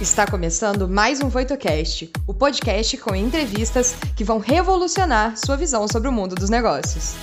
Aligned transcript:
Está 0.00 0.26
começando 0.26 0.88
mais 0.88 1.22
um 1.22 1.28
VoitoCast, 1.28 2.10
o 2.26 2.34
podcast 2.34 2.96
com 2.96 3.14
entrevistas 3.14 3.94
que 4.16 4.24
vão 4.24 4.38
revolucionar 4.40 5.36
sua 5.36 5.56
visão 5.56 5.86
sobre 5.86 6.08
o 6.08 6.12
mundo 6.12 6.34
dos 6.34 6.50
negócios. 6.50 7.14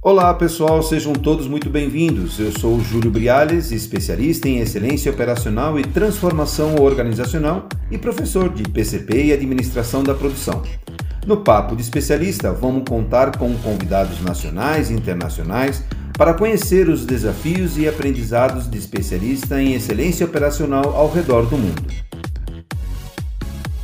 Olá 0.00 0.32
pessoal, 0.32 0.82
sejam 0.82 1.12
todos 1.12 1.46
muito 1.46 1.68
bem-vindos. 1.68 2.40
Eu 2.40 2.50
sou 2.58 2.80
Júlio 2.80 3.10
Briales, 3.10 3.72
especialista 3.72 4.48
em 4.48 4.60
excelência 4.60 5.12
operacional 5.12 5.78
e 5.78 5.84
transformação 5.84 6.76
organizacional 6.76 7.68
e 7.90 7.98
professor 7.98 8.48
de 8.48 8.62
PCP 8.62 9.26
e 9.26 9.32
administração 9.34 10.02
da 10.02 10.14
produção. 10.14 10.62
No 11.26 11.36
Papo 11.36 11.76
de 11.76 11.82
Especialista, 11.82 12.54
vamos 12.54 12.88
contar 12.88 13.36
com 13.36 13.54
convidados 13.58 14.18
nacionais 14.22 14.90
e 14.90 14.94
internacionais 14.94 15.84
para 16.16 16.32
conhecer 16.32 16.88
os 16.88 17.04
desafios 17.04 17.76
e 17.76 17.88
aprendizados 17.88 18.70
de 18.70 18.78
especialista 18.78 19.60
em 19.60 19.74
excelência 19.74 20.24
operacional 20.24 20.96
ao 20.96 21.10
redor 21.10 21.46
do 21.46 21.58
mundo. 21.58 21.82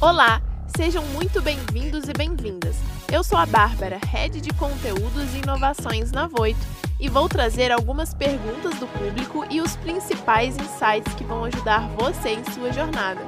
Olá, 0.01 0.41
sejam 0.77 1.05
muito 1.07 1.43
bem-vindos 1.43 2.09
e 2.09 2.13
bem-vindas. 2.13 2.77
Eu 3.13 3.25
sou 3.25 3.37
a 3.37 3.45
Bárbara, 3.45 3.99
Head 4.07 4.41
de 4.41 4.51
Conteúdos 4.51 5.35
e 5.35 5.39
Inovações 5.39 6.13
na 6.13 6.29
Voito, 6.29 6.65
e 7.01 7.09
vou 7.09 7.29
trazer 7.29 7.73
algumas 7.73 8.15
perguntas 8.15 8.79
do 8.79 8.87
público 8.87 9.45
e 9.51 9.61
os 9.61 9.75
principais 9.77 10.57
insights 10.57 11.13
que 11.15 11.25
vão 11.25 11.45
ajudar 11.45 11.89
você 11.99 12.31
em 12.31 12.45
sua 12.53 12.73
jornada, 12.73 13.21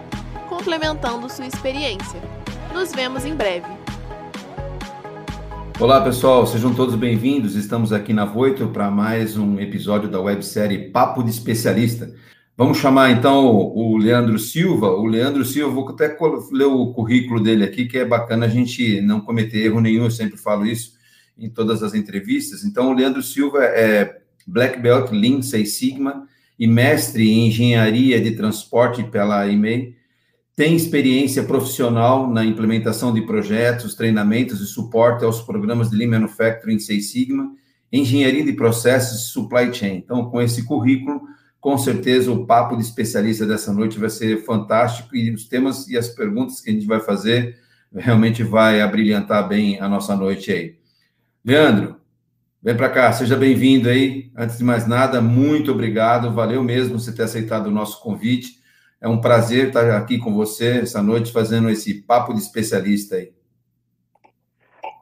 complementando 0.48 1.28
sua 1.28 1.46
experiência. 1.46 2.20
Nos 2.72 2.92
vemos 2.92 3.24
em 3.24 3.34
breve. 3.34 3.81
Olá 5.82 6.00
pessoal, 6.00 6.46
sejam 6.46 6.72
todos 6.72 6.94
bem-vindos. 6.94 7.56
Estamos 7.56 7.92
aqui 7.92 8.12
na 8.12 8.24
Voito 8.24 8.68
para 8.68 8.88
mais 8.88 9.36
um 9.36 9.58
episódio 9.58 10.08
da 10.08 10.20
websérie 10.20 10.92
Papo 10.92 11.24
de 11.24 11.30
Especialista. 11.30 12.14
Vamos 12.56 12.78
chamar 12.78 13.10
então 13.10 13.46
o 13.48 13.96
Leandro 13.96 14.38
Silva. 14.38 14.92
O 14.92 15.04
Leandro 15.04 15.44
Silva, 15.44 15.74
vou 15.74 15.88
até 15.88 16.16
ler 16.52 16.66
o 16.66 16.92
currículo 16.92 17.42
dele 17.42 17.64
aqui, 17.64 17.86
que 17.86 17.98
é 17.98 18.04
bacana 18.04 18.46
a 18.46 18.48
gente 18.48 19.00
não 19.00 19.20
cometer 19.22 19.58
erro 19.58 19.80
nenhum, 19.80 20.04
eu 20.04 20.10
sempre 20.12 20.38
falo 20.38 20.64
isso 20.64 20.92
em 21.36 21.50
todas 21.50 21.82
as 21.82 21.94
entrevistas. 21.94 22.62
Então, 22.62 22.92
o 22.92 22.94
Leandro 22.94 23.20
Silva 23.20 23.64
é 23.64 24.20
Black 24.46 24.78
Belt 24.78 25.10
Lean 25.10 25.42
Six 25.42 25.72
Sigma 25.72 26.28
e 26.56 26.64
mestre 26.64 27.28
em 27.28 27.48
engenharia 27.48 28.20
de 28.20 28.30
transporte 28.36 29.02
pela 29.02 29.48
EMEI 29.48 29.96
tem 30.54 30.76
experiência 30.76 31.44
profissional 31.44 32.28
na 32.28 32.44
implementação 32.44 33.12
de 33.12 33.22
projetos, 33.22 33.94
treinamentos 33.94 34.60
e 34.60 34.66
suporte 34.66 35.24
aos 35.24 35.40
programas 35.40 35.90
de 35.90 35.96
Lean 35.96 36.10
Manufacturing 36.10 36.78
Six 36.78 37.10
Sigma, 37.10 37.52
engenharia 37.90 38.44
de 38.44 38.52
processos 38.52 39.22
e 39.22 39.32
supply 39.32 39.72
chain. 39.72 39.96
Então, 39.96 40.30
com 40.30 40.40
esse 40.40 40.64
currículo, 40.64 41.22
com 41.60 41.78
certeza 41.78 42.30
o 42.30 42.44
papo 42.44 42.76
de 42.76 42.82
especialista 42.82 43.46
dessa 43.46 43.72
noite 43.72 43.98
vai 43.98 44.10
ser 44.10 44.44
fantástico 44.44 45.14
e 45.16 45.30
os 45.32 45.44
temas 45.44 45.88
e 45.88 45.96
as 45.96 46.08
perguntas 46.08 46.60
que 46.60 46.70
a 46.70 46.72
gente 46.72 46.86
vai 46.86 47.00
fazer 47.00 47.56
realmente 47.94 48.42
vai 48.42 48.80
abrilhantar 48.80 49.46
bem 49.48 49.78
a 49.80 49.88
nossa 49.88 50.16
noite 50.16 50.50
aí. 50.50 50.76
Leandro, 51.44 51.96
vem 52.62 52.74
para 52.74 52.88
cá, 52.88 53.12
seja 53.12 53.36
bem-vindo 53.36 53.88
aí. 53.88 54.30
Antes 54.36 54.58
de 54.58 54.64
mais 54.64 54.86
nada, 54.86 55.20
muito 55.20 55.70
obrigado, 55.72 56.32
valeu 56.32 56.62
mesmo 56.62 56.98
você 56.98 57.12
ter 57.12 57.22
aceitado 57.22 57.66
o 57.66 57.70
nosso 57.70 58.02
convite. 58.02 58.61
É 59.02 59.08
um 59.08 59.20
prazer 59.20 59.66
estar 59.66 59.96
aqui 59.96 60.16
com 60.16 60.32
você 60.32 60.78
essa 60.78 61.02
noite, 61.02 61.32
fazendo 61.32 61.68
esse 61.68 62.02
papo 62.02 62.32
de 62.32 62.38
especialista 62.38 63.16
aí. 63.16 63.32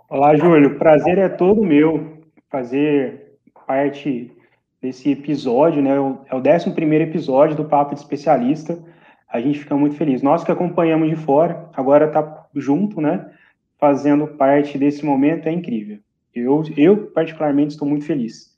Olá, 0.09 0.35
Júlio. 0.35 0.79
Prazer 0.79 1.19
é 1.19 1.29
todo 1.29 1.63
meu 1.63 2.23
fazer 2.51 3.37
parte 3.67 4.33
desse 4.81 5.11
episódio, 5.11 5.83
né? 5.83 5.91
É 6.31 6.35
o 6.35 6.39
11 6.39 6.71
episódio 6.95 7.55
do 7.55 7.67
Papo 7.67 7.95
de 7.95 8.01
Especialista. 8.01 8.83
A 9.29 9.39
gente 9.39 9.59
fica 9.59 9.77
muito 9.77 9.97
feliz. 9.97 10.23
Nós 10.23 10.43
que 10.43 10.51
acompanhamos 10.51 11.11
de 11.11 11.17
fora, 11.17 11.69
agora 11.75 12.09
tá 12.09 12.47
junto, 12.57 13.03
né? 13.03 13.31
Fazendo 13.79 14.27
parte 14.27 14.79
desse 14.79 15.05
momento 15.05 15.47
é 15.47 15.53
incrível. 15.53 15.99
Eu, 16.35 16.63
eu 16.75 17.09
particularmente, 17.09 17.73
estou 17.73 17.87
muito 17.87 18.07
feliz. 18.07 18.57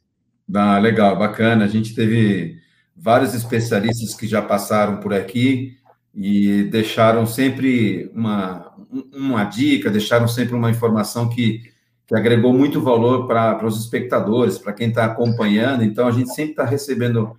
Ah, 0.55 0.79
legal, 0.79 1.19
bacana. 1.19 1.65
A 1.65 1.69
gente 1.69 1.97
teve 1.97 2.62
vários 2.97 3.35
especialistas 3.35 4.15
que 4.15 4.27
já 4.27 4.41
passaram 4.41 4.99
por 4.99 5.13
aqui 5.13 5.77
e 6.15 6.65
deixaram 6.65 7.27
sempre 7.27 8.11
uma, 8.15 8.73
uma 9.13 9.45
dica, 9.45 9.91
deixaram 9.91 10.29
sempre 10.29 10.55
uma 10.55 10.71
informação 10.71 11.29
que, 11.29 11.63
que 12.07 12.15
agregou 12.15 12.53
muito 12.53 12.81
valor 12.81 13.27
para 13.27 13.67
os 13.67 13.81
espectadores, 13.81 14.59
para 14.59 14.73
quem 14.73 14.89
está 14.89 15.07
acompanhando. 15.07 15.83
Então, 15.83 16.07
a 16.07 16.13
gente 16.13 16.35
sempre 16.35 16.53
está 16.53 16.65
recebendo 16.65 17.37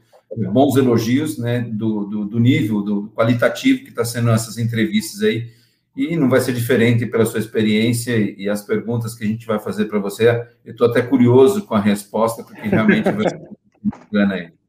bons 0.51 0.75
elogios 0.75 1.37
né, 1.37 1.61
do, 1.61 2.05
do, 2.05 2.25
do 2.25 2.39
nível, 2.39 2.81
do 2.81 3.09
qualitativo 3.15 3.83
que 3.83 3.89
está 3.89 4.03
sendo 4.03 4.31
essas 4.31 4.57
entrevistas 4.57 5.21
aí. 5.21 5.51
E 5.95 6.15
não 6.15 6.27
vai 6.27 6.41
ser 6.41 6.53
diferente 6.53 7.05
pela 7.05 7.23
sua 7.23 7.39
experiência 7.39 8.17
e 8.17 8.49
as 8.49 8.63
perguntas 8.63 9.13
que 9.13 9.23
a 9.23 9.27
gente 9.27 9.45
vai 9.45 9.59
fazer 9.59 9.85
para 9.85 9.99
você. 9.99 10.27
Eu 10.65 10.71
estou 10.71 10.89
até 10.89 11.03
curioso 11.03 11.63
com 11.65 11.75
a 11.75 11.79
resposta, 11.79 12.43
porque 12.43 12.67
realmente 12.67 13.11
vai 13.11 13.29
ser 13.29 13.39
bacana 13.83 14.33
aí. 14.33 14.62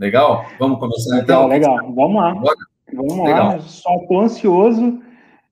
Legal? 0.00 0.46
Vamos 0.58 0.80
começar 0.80 1.18
então? 1.18 1.46
Legal, 1.46 1.76
legal. 1.76 1.94
Vamos 1.94 2.16
lá. 2.16 2.34
Bora. 2.34 2.56
Vamos 2.94 3.18
legal. 3.18 3.48
lá. 3.48 3.60
Só 3.60 3.94
estou 3.96 4.20
ansioso 4.20 5.02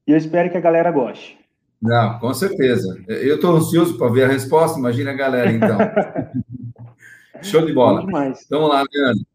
e 0.07 0.13
eu 0.13 0.17
espero 0.17 0.51
que 0.51 0.57
a 0.57 0.61
galera 0.61 0.91
goste. 0.91 1.39
Não, 1.81 2.19
com 2.19 2.33
certeza. 2.33 2.99
Eu 3.07 3.37
estou 3.37 3.55
ansioso 3.55 3.99
para 3.99 4.11
ver 4.11 4.25
a 4.25 4.29
resposta, 4.29 4.79
imagina 4.79 5.11
a 5.11 5.15
galera, 5.15 5.53
então. 5.53 5.79
Show 7.43 7.65
de 7.65 7.75
bola. 7.75 8.05
Vamos 8.51 8.69
lá, 8.71 8.85
Leandro. 8.91 9.27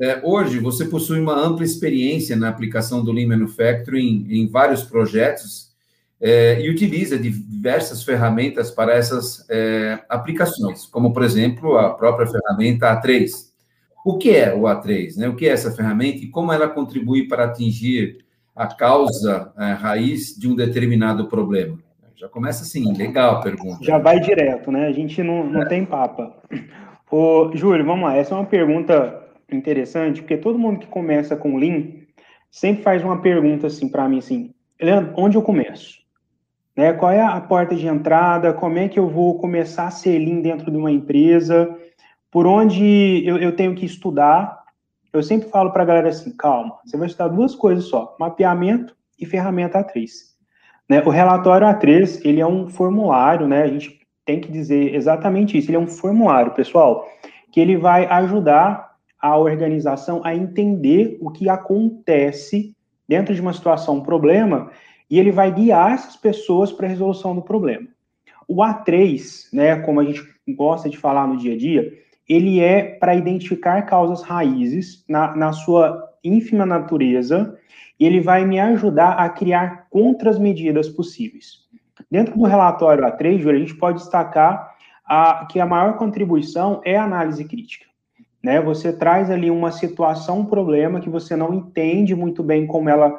É, 0.00 0.20
hoje, 0.24 0.58
você 0.58 0.86
possui 0.86 1.20
uma 1.20 1.38
ampla 1.38 1.64
experiência 1.64 2.34
na 2.34 2.48
aplicação 2.48 3.04
do 3.04 3.12
Lean 3.12 3.28
Manufacturing 3.28 4.26
em 4.28 4.48
vários 4.48 4.82
projetos 4.82 5.72
é, 6.20 6.60
e 6.60 6.68
utiliza 6.70 7.16
diversas 7.16 8.02
ferramentas 8.02 8.72
para 8.72 8.94
essas 8.94 9.46
é, 9.48 10.00
aplicações, 10.08 10.86
como, 10.86 11.12
por 11.12 11.22
exemplo, 11.22 11.76
a 11.76 11.90
própria 11.90 12.26
ferramenta 12.26 12.90
A3. 12.90 13.53
O 14.04 14.18
que 14.18 14.36
é 14.36 14.54
o 14.54 14.62
A3? 14.62 15.16
Né? 15.16 15.28
O 15.28 15.34
que 15.34 15.48
é 15.48 15.52
essa 15.52 15.72
ferramenta 15.72 16.18
e 16.18 16.28
como 16.28 16.52
ela 16.52 16.68
contribui 16.68 17.26
para 17.26 17.44
atingir 17.44 18.18
a 18.54 18.66
causa 18.66 19.52
a 19.56 19.72
raiz 19.72 20.36
de 20.36 20.46
um 20.46 20.54
determinado 20.54 21.26
problema? 21.26 21.78
Já 22.14 22.28
começa 22.28 22.62
assim, 22.62 22.92
legal 22.96 23.36
a 23.36 23.40
pergunta. 23.40 23.82
Já 23.82 23.98
vai 23.98 24.20
direto, 24.20 24.70
né? 24.70 24.86
A 24.86 24.92
gente 24.92 25.22
não, 25.22 25.44
não 25.44 25.62
é. 25.62 25.66
tem 25.66 25.84
papa. 25.84 26.36
Ô, 27.10 27.50
Júlio, 27.54 27.84
vamos 27.84 28.04
lá. 28.04 28.16
Essa 28.16 28.34
é 28.34 28.38
uma 28.38 28.46
pergunta 28.46 29.22
interessante, 29.50 30.20
porque 30.20 30.36
todo 30.36 30.58
mundo 30.58 30.80
que 30.80 30.86
começa 30.86 31.36
com 31.36 31.56
Lean 31.56 31.84
sempre 32.50 32.82
faz 32.82 33.02
uma 33.02 33.20
pergunta 33.20 33.66
assim 33.66 33.88
para 33.88 34.08
mim, 34.08 34.18
assim, 34.18 34.54
Leandro, 34.80 35.12
onde 35.16 35.36
eu 35.36 35.42
começo? 35.42 35.98
Né? 36.76 36.92
Qual 36.92 37.10
é 37.10 37.20
a 37.20 37.40
porta 37.40 37.74
de 37.74 37.86
entrada? 37.86 38.52
Como 38.52 38.78
é 38.78 38.88
que 38.88 38.98
eu 38.98 39.08
vou 39.08 39.38
começar 39.38 39.86
a 39.86 39.90
ser 39.90 40.18
Lean 40.18 40.40
dentro 40.40 40.70
de 40.70 40.76
uma 40.76 40.90
empresa? 40.90 41.76
Por 42.34 42.48
onde 42.48 43.22
eu, 43.24 43.36
eu 43.36 43.54
tenho 43.54 43.76
que 43.76 43.86
estudar. 43.86 44.64
Eu 45.12 45.22
sempre 45.22 45.48
falo 45.50 45.70
para 45.70 45.84
a 45.84 45.86
galera 45.86 46.08
assim, 46.08 46.36
calma, 46.36 46.76
você 46.84 46.96
vai 46.96 47.06
estudar 47.06 47.28
duas 47.28 47.54
coisas 47.54 47.84
só, 47.84 48.16
mapeamento 48.18 48.92
e 49.16 49.24
ferramenta 49.24 49.78
A3. 49.78 50.08
Né? 50.88 51.00
O 51.06 51.10
relatório 51.10 51.64
A3, 51.64 52.22
ele 52.24 52.40
é 52.40 52.46
um 52.46 52.68
formulário, 52.68 53.46
né? 53.46 53.62
A 53.62 53.68
gente 53.68 54.00
tem 54.24 54.40
que 54.40 54.50
dizer 54.50 54.96
exatamente 54.96 55.56
isso, 55.56 55.70
ele 55.70 55.76
é 55.76 55.80
um 55.80 55.86
formulário, 55.86 56.52
pessoal, 56.54 57.08
que 57.52 57.60
ele 57.60 57.76
vai 57.76 58.04
ajudar 58.06 58.96
a 59.20 59.38
organização 59.38 60.20
a 60.24 60.34
entender 60.34 61.16
o 61.20 61.30
que 61.30 61.48
acontece 61.48 62.74
dentro 63.06 63.32
de 63.32 63.40
uma 63.40 63.52
situação, 63.52 63.98
um 63.98 64.02
problema, 64.02 64.72
e 65.08 65.20
ele 65.20 65.30
vai 65.30 65.52
guiar 65.52 65.92
essas 65.92 66.16
pessoas 66.16 66.72
para 66.72 66.86
a 66.86 66.90
resolução 66.90 67.32
do 67.32 67.42
problema. 67.42 67.86
O 68.48 68.56
A3, 68.56 69.50
né, 69.52 69.76
como 69.82 70.00
a 70.00 70.04
gente 70.04 70.20
gosta 70.48 70.90
de 70.90 70.98
falar 70.98 71.28
no 71.28 71.36
dia 71.36 71.54
a 71.54 71.56
dia, 71.56 72.03
ele 72.28 72.60
é 72.60 72.82
para 72.82 73.14
identificar 73.14 73.82
causas 73.82 74.22
raízes 74.22 75.04
na, 75.08 75.36
na 75.36 75.52
sua 75.52 76.10
ínfima 76.22 76.64
natureza 76.64 77.58
e 77.98 78.06
ele 78.06 78.20
vai 78.20 78.44
me 78.44 78.58
ajudar 78.58 79.12
a 79.12 79.28
criar 79.28 79.86
contras-medidas 79.90 80.88
possíveis. 80.88 81.64
Dentro 82.10 82.36
do 82.36 82.44
relatório 82.44 83.04
A3, 83.04 83.48
a 83.48 83.58
gente 83.58 83.74
pode 83.74 83.98
destacar 83.98 84.74
a, 85.04 85.46
que 85.50 85.60
a 85.60 85.66
maior 85.66 85.96
contribuição 85.96 86.80
é 86.84 86.96
a 86.96 87.04
análise 87.04 87.44
crítica. 87.44 87.86
Né? 88.42 88.60
Você 88.60 88.92
traz 88.92 89.30
ali 89.30 89.50
uma 89.50 89.70
situação, 89.70 90.40
um 90.40 90.46
problema 90.46 91.00
que 91.00 91.08
você 91.08 91.36
não 91.36 91.52
entende 91.54 92.14
muito 92.14 92.42
bem 92.42 92.66
como 92.66 92.88
ela, 92.88 93.18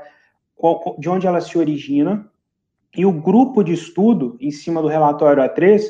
de 1.00 1.10
onde 1.10 1.28
ela 1.28 1.42
se 1.42 1.58
origina, 1.58 2.28
e 2.96 3.06
o 3.06 3.12
grupo 3.12 3.64
de 3.64 3.74
estudo 3.74 4.38
em 4.40 4.52
cima 4.52 4.82
do 4.82 4.88
relatório 4.88 5.44
A3 5.44 5.82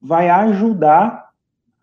vai 0.00 0.28
ajudar 0.28 1.30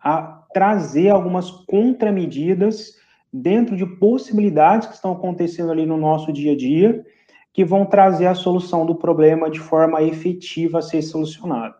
a 0.02 0.37
trazer 0.52 1.10
algumas 1.10 1.50
contramedidas 1.50 2.96
dentro 3.32 3.76
de 3.76 3.84
possibilidades 3.84 4.88
que 4.88 4.94
estão 4.94 5.12
acontecendo 5.12 5.70
ali 5.70 5.84
no 5.84 5.96
nosso 5.96 6.32
dia 6.32 6.52
a 6.52 6.56
dia, 6.56 7.04
que 7.52 7.64
vão 7.64 7.84
trazer 7.84 8.26
a 8.26 8.34
solução 8.34 8.86
do 8.86 8.94
problema 8.94 9.50
de 9.50 9.58
forma 9.58 10.02
efetiva 10.02 10.78
a 10.78 10.82
ser 10.82 11.02
solucionada. 11.02 11.74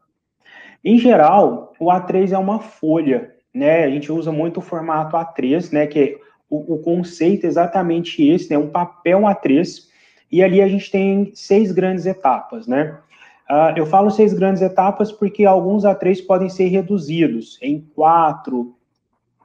Em 0.84 0.98
geral, 0.98 1.72
o 1.78 1.86
A3 1.86 2.32
é 2.32 2.38
uma 2.38 2.60
folha, 2.60 3.34
né? 3.54 3.84
A 3.84 3.90
gente 3.90 4.10
usa 4.12 4.30
muito 4.30 4.58
o 4.58 4.62
formato 4.62 5.16
A3, 5.16 5.72
né? 5.72 5.86
Que 5.86 6.18
o, 6.48 6.74
o 6.74 6.78
conceito 6.78 7.44
é 7.44 7.48
exatamente 7.48 8.26
esse, 8.26 8.50
né? 8.50 8.58
Um 8.58 8.70
papel 8.70 9.20
A3, 9.20 9.88
e 10.30 10.42
ali 10.42 10.60
a 10.60 10.68
gente 10.68 10.90
tem 10.90 11.32
seis 11.34 11.72
grandes 11.72 12.06
etapas, 12.06 12.66
né? 12.66 12.98
Uh, 13.50 13.72
eu 13.76 13.86
falo 13.86 14.10
seis 14.10 14.34
grandes 14.34 14.60
etapas 14.60 15.10
porque 15.10 15.46
alguns 15.46 15.84
A3 15.84 16.26
podem 16.26 16.50
ser 16.50 16.68
reduzidos 16.68 17.58
em 17.62 17.80
quatro, 17.94 18.76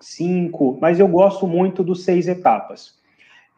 cinco, 0.02 0.78
mas 0.82 1.00
eu 1.00 1.08
gosto 1.08 1.48
muito 1.48 1.84
dos 1.84 2.04
seis 2.04 2.28
etapas. 2.28 3.00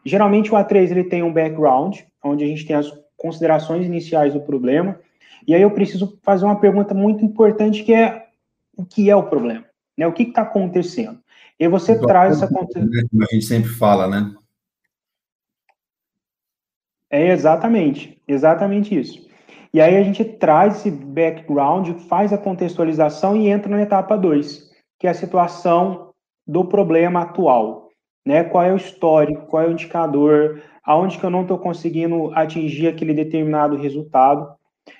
Geralmente 0.04 0.52
o 0.52 0.54
A3 0.54 0.90
ele 0.90 1.04
tem 1.04 1.22
um 1.22 1.32
background, 1.32 1.98
onde 2.22 2.44
a 2.44 2.46
gente 2.46 2.64
tem 2.64 2.76
as 2.76 2.92
considerações 3.16 3.86
iniciais 3.86 4.34
do 4.34 4.40
problema, 4.40 5.00
e 5.46 5.54
aí 5.54 5.62
eu 5.62 5.70
preciso 5.72 6.16
fazer 6.22 6.44
uma 6.44 6.60
pergunta 6.60 6.94
muito 6.94 7.24
importante 7.24 7.82
que 7.82 7.92
é 7.92 8.26
o 8.76 8.84
que 8.84 9.10
é 9.10 9.16
o 9.16 9.24
problema, 9.24 9.64
né? 9.96 10.06
O 10.06 10.12
que 10.12 10.22
está 10.22 10.42
acontecendo? 10.42 11.18
E 11.58 11.64
aí 11.64 11.70
você 11.70 11.98
traz 11.98 12.36
essa 12.36 12.46
Como 12.46 12.68
a 13.22 13.34
gente 13.34 13.46
sempre 13.46 13.70
fala, 13.70 14.06
né? 14.06 14.34
É 17.10 17.32
exatamente, 17.32 18.20
exatamente 18.28 18.98
isso. 18.98 19.25
E 19.72 19.80
aí 19.80 19.96
a 19.96 20.02
gente 20.02 20.24
traz 20.24 20.76
esse 20.76 20.90
background, 20.90 21.90
faz 22.08 22.32
a 22.32 22.38
contextualização 22.38 23.36
e 23.36 23.48
entra 23.48 23.70
na 23.70 23.82
etapa 23.82 24.16
2, 24.16 24.70
que 24.98 25.06
é 25.06 25.10
a 25.10 25.14
situação 25.14 26.10
do 26.46 26.64
problema 26.64 27.22
atual. 27.22 27.88
Né? 28.24 28.44
Qual 28.44 28.64
é 28.64 28.72
o 28.72 28.76
histórico, 28.76 29.46
qual 29.46 29.62
é 29.62 29.66
o 29.68 29.72
indicador, 29.72 30.62
aonde 30.86 31.18
que 31.18 31.24
eu 31.24 31.30
não 31.30 31.42
estou 31.42 31.58
conseguindo 31.58 32.30
atingir 32.32 32.86
aquele 32.86 33.12
determinado 33.12 33.76
resultado. 33.76 34.48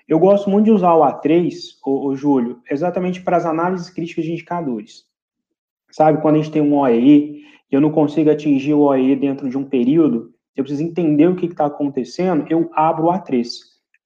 Eu 0.08 0.18
gosto 0.18 0.50
muito 0.50 0.64
de 0.64 0.72
usar 0.72 0.94
o 0.94 1.02
A3, 1.02 1.54
o, 1.84 2.08
o 2.08 2.16
Júlio, 2.16 2.60
exatamente 2.68 3.22
para 3.22 3.36
as 3.36 3.46
análises 3.46 3.88
críticas 3.88 4.24
de 4.24 4.32
indicadores. 4.32 5.04
Sabe, 5.92 6.20
quando 6.20 6.34
a 6.34 6.38
gente 6.38 6.50
tem 6.50 6.60
um 6.60 6.76
OEE 6.76 7.44
e 7.70 7.74
eu 7.74 7.80
não 7.80 7.92
consigo 7.92 8.28
atingir 8.28 8.74
o 8.74 8.80
OEE 8.80 9.14
dentro 9.14 9.48
de 9.48 9.56
um 9.56 9.64
período, 9.64 10.32
eu 10.56 10.64
preciso 10.64 10.82
entender 10.82 11.28
o 11.28 11.36
que 11.36 11.46
está 11.46 11.66
acontecendo, 11.66 12.44
eu 12.50 12.68
abro 12.74 13.06
o 13.06 13.10
A3, 13.12 13.46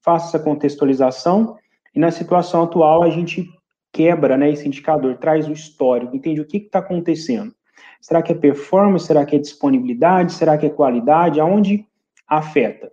faço 0.02 0.29
essa 0.29 0.43
contextualização 0.43 1.56
e 1.94 1.99
na 1.99 2.11
situação 2.11 2.62
atual 2.62 3.02
a 3.02 3.11
gente 3.11 3.49
quebra 3.93 4.37
né, 4.37 4.50
esse 4.50 4.67
indicador, 4.67 5.17
traz 5.19 5.49
o 5.49 5.52
histórico, 5.52 6.14
entende 6.14 6.41
o 6.41 6.47
que 6.47 6.58
está 6.58 6.79
acontecendo. 6.79 7.55
Será 8.00 8.23
que 8.23 8.32
é 8.32 8.35
performance? 8.35 9.06
Será 9.06 9.25
que 9.25 9.37
é 9.37 9.38
disponibilidade? 9.38 10.32
Será 10.32 10.56
que 10.56 10.67
é 10.67 10.70
qualidade? 10.70 11.41
Aonde 11.41 11.87
afeta? 12.26 12.91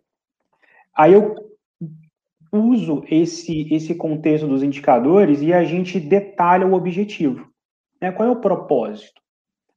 Aí 0.95 1.13
eu 1.13 1.35
uso 2.51 3.03
esse, 3.09 3.73
esse 3.73 3.93
contexto 3.95 4.47
dos 4.47 4.63
indicadores 4.63 5.41
e 5.41 5.53
a 5.53 5.63
gente 5.63 5.99
detalha 5.99 6.65
o 6.65 6.73
objetivo. 6.73 7.47
Né? 8.01 8.11
Qual 8.11 8.27
é 8.27 8.31
o 8.31 8.41
propósito? 8.41 9.21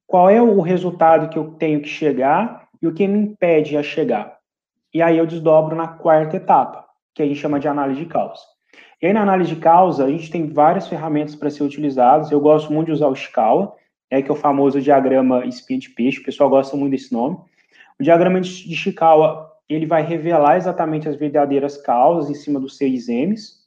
Qual 0.07 0.29
é 0.29 0.41
o 0.43 0.61
resultado 0.61 1.29
que 1.29 1.39
eu 1.39 1.53
tenho 1.53 1.81
que 1.81 1.89
chegar 1.89 2.69
e 2.81 2.87
o 2.87 2.95
que 2.95 3.07
me 3.07 3.19
impede 3.19 3.77
a 3.77 3.83
chegar? 3.83 4.39
E 4.93 5.01
aí 5.01 5.19
eu 5.19 5.27
desdobro 5.27 5.77
na 5.77 5.87
quarta 5.87 6.37
etapa, 6.37 6.85
que 7.21 7.25
a 7.25 7.27
gente 7.27 7.41
chama 7.41 7.61
de 7.61 7.69
análise 7.69 8.01
de 8.01 8.07
causa. 8.07 8.41
E 9.03 9.07
aí 9.07 9.13
na 9.13 9.23
análise 9.23 9.55
de 9.55 9.61
causa, 9.61 10.05
a 10.05 10.11
gente 10.11 10.31
tem 10.31 10.49
várias 10.49 10.89
ferramentas 10.89 11.35
para 11.35 11.51
ser 11.51 11.63
utilizadas. 11.63 12.31
Eu 12.31 12.41
gosto 12.41 12.73
muito 12.73 12.87
de 12.87 12.93
usar 12.93 13.09
o 13.09 13.15
Scala, 13.15 13.75
é, 14.11 14.23
que 14.23 14.31
é 14.31 14.33
o 14.33 14.37
famoso 14.37 14.81
diagrama 14.81 15.45
espinha 15.45 15.79
de 15.79 15.91
peixe, 15.91 16.21
o 16.21 16.25
pessoal 16.25 16.49
gosta 16.49 16.77
muito 16.77 16.93
desse 16.93 17.13
nome. 17.13 17.37
O 17.99 18.03
diagrama 18.03 18.41
de 18.41 18.75
Chikawa, 18.75 19.51
ele 19.69 19.87
vai 19.87 20.03
revelar 20.03 20.57
exatamente 20.57 21.09
as 21.09 21.17
verdadeiras 21.17 21.77
causas 21.77 22.31
em 22.31 22.35
cima 22.35 22.59
dos 22.59 22.77
seis 22.77 23.09
M's. 23.09 23.61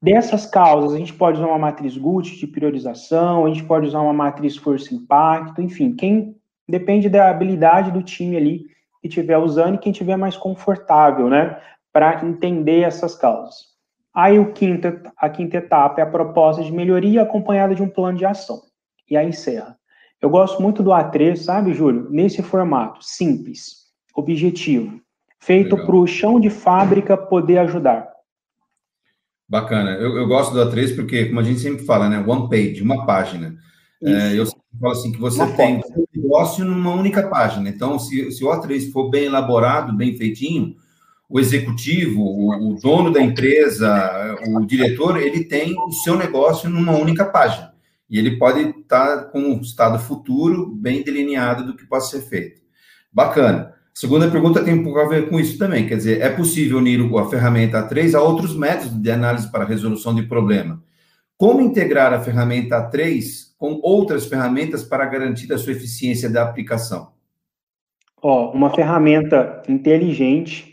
Dessas 0.00 0.46
causas, 0.46 0.92
a 0.92 0.98
gente 0.98 1.14
pode 1.14 1.38
usar 1.38 1.46
uma 1.46 1.58
matriz 1.58 1.96
GUT 1.96 2.36
de 2.36 2.46
priorização, 2.46 3.46
a 3.46 3.48
gente 3.48 3.64
pode 3.64 3.86
usar 3.86 4.00
uma 4.00 4.12
matriz 4.12 4.56
força-impacto, 4.56 5.62
enfim, 5.62 5.94
quem 5.94 6.36
depende 6.68 7.08
da 7.08 7.30
habilidade 7.30 7.90
do 7.90 8.02
time 8.02 8.36
ali 8.36 8.66
que 9.00 9.08
estiver 9.08 9.38
usando 9.38 9.74
e 9.74 9.78
quem 9.78 9.92
estiver 9.92 10.16
mais 10.16 10.36
confortável, 10.36 11.28
né, 11.28 11.60
para 11.92 12.24
entender 12.24 12.80
essas 12.80 13.14
causas. 13.14 13.72
Aí 14.14 14.38
o 14.38 14.52
quinto, 14.52 14.88
a 15.16 15.28
quinta 15.28 15.56
etapa 15.56 16.00
é 16.00 16.04
a 16.04 16.10
proposta 16.10 16.62
de 16.62 16.72
melhoria 16.72 17.22
acompanhada 17.22 17.74
de 17.74 17.82
um 17.82 17.88
plano 17.88 18.18
de 18.18 18.24
ação 18.24 18.62
e 19.10 19.16
aí 19.16 19.28
encerra. 19.28 19.76
Eu 20.20 20.30
gosto 20.30 20.62
muito 20.62 20.82
do 20.82 20.90
A3, 20.90 21.36
sabe, 21.36 21.74
Júlio? 21.74 22.08
Nesse 22.10 22.42
formato, 22.42 23.04
simples, 23.04 23.88
objetivo, 24.14 25.00
feito 25.40 25.76
para 25.76 25.96
o 25.96 26.06
chão 26.06 26.38
de 26.38 26.48
fábrica 26.48 27.16
poder 27.16 27.58
ajudar. 27.58 28.08
Bacana. 29.48 29.90
Eu, 29.92 30.16
eu, 30.16 30.26
gosto 30.26 30.54
do 30.54 30.60
A3 30.60 30.94
porque, 30.94 31.26
como 31.26 31.40
a 31.40 31.42
gente 31.42 31.60
sempre 31.60 31.84
fala, 31.84 32.08
né? 32.08 32.24
One 32.26 32.48
page, 32.48 32.80
uma 32.80 33.04
página. 33.04 33.54
É, 34.02 34.38
eu 34.38 34.46
falo 34.80 34.92
assim 34.92 35.12
que 35.12 35.20
você 35.20 35.42
uma 35.42 35.56
tem 35.56 35.82
um 35.96 36.06
negócio 36.14 36.64
numa 36.64 36.94
única 36.94 37.28
página. 37.28 37.68
Então, 37.68 37.98
se, 37.98 38.30
se 38.32 38.44
o 38.44 38.48
A3 38.48 38.90
for 38.90 39.10
bem 39.10 39.24
elaborado, 39.24 39.94
bem 39.94 40.16
feitinho, 40.16 40.76
o 41.32 41.40
executivo, 41.40 42.20
o, 42.20 42.72
o 42.72 42.74
dono 42.78 43.10
da 43.10 43.18
empresa, 43.18 44.36
o 44.48 44.66
diretor, 44.66 45.16
ele 45.16 45.44
tem 45.44 45.74
o 45.78 45.90
seu 45.90 46.14
negócio 46.14 46.68
numa 46.68 46.92
única 46.92 47.24
página 47.24 47.72
e 48.08 48.18
ele 48.18 48.36
pode 48.36 48.60
estar 48.60 49.30
com 49.30 49.40
um 49.40 49.60
estado 49.62 49.98
futuro 49.98 50.66
bem 50.76 51.02
delineado 51.02 51.64
do 51.64 51.74
que 51.74 51.86
pode 51.86 52.10
ser 52.10 52.20
feito. 52.20 52.60
Bacana. 53.10 53.72
Segunda 53.94 54.30
pergunta 54.30 54.62
tem 54.62 54.74
um 54.74 54.84
pouco 54.84 54.98
a 54.98 55.08
ver 55.08 55.30
com 55.30 55.40
isso 55.40 55.56
também, 55.58 55.86
quer 55.86 55.96
dizer, 55.96 56.20
é 56.20 56.28
possível 56.28 56.78
unir 56.78 57.00
a 57.18 57.24
ferramenta 57.24 57.86
A3 57.86 58.14
a 58.14 58.20
outros 58.22 58.54
métodos 58.54 59.00
de 59.00 59.10
análise 59.10 59.50
para 59.50 59.64
resolução 59.64 60.14
de 60.14 60.22
problema. 60.24 60.82
Como 61.38 61.62
integrar 61.62 62.12
a 62.12 62.20
ferramenta 62.20 62.76
A3 62.76 63.52
com 63.56 63.80
outras 63.82 64.26
ferramentas 64.26 64.82
para 64.82 65.06
garantir 65.06 65.50
a 65.52 65.58
sua 65.58 65.72
eficiência 65.72 66.28
da 66.28 66.42
aplicação? 66.42 67.12
Ó, 68.22 68.52
uma 68.52 68.70
ferramenta 68.70 69.62
inteligente 69.68 70.71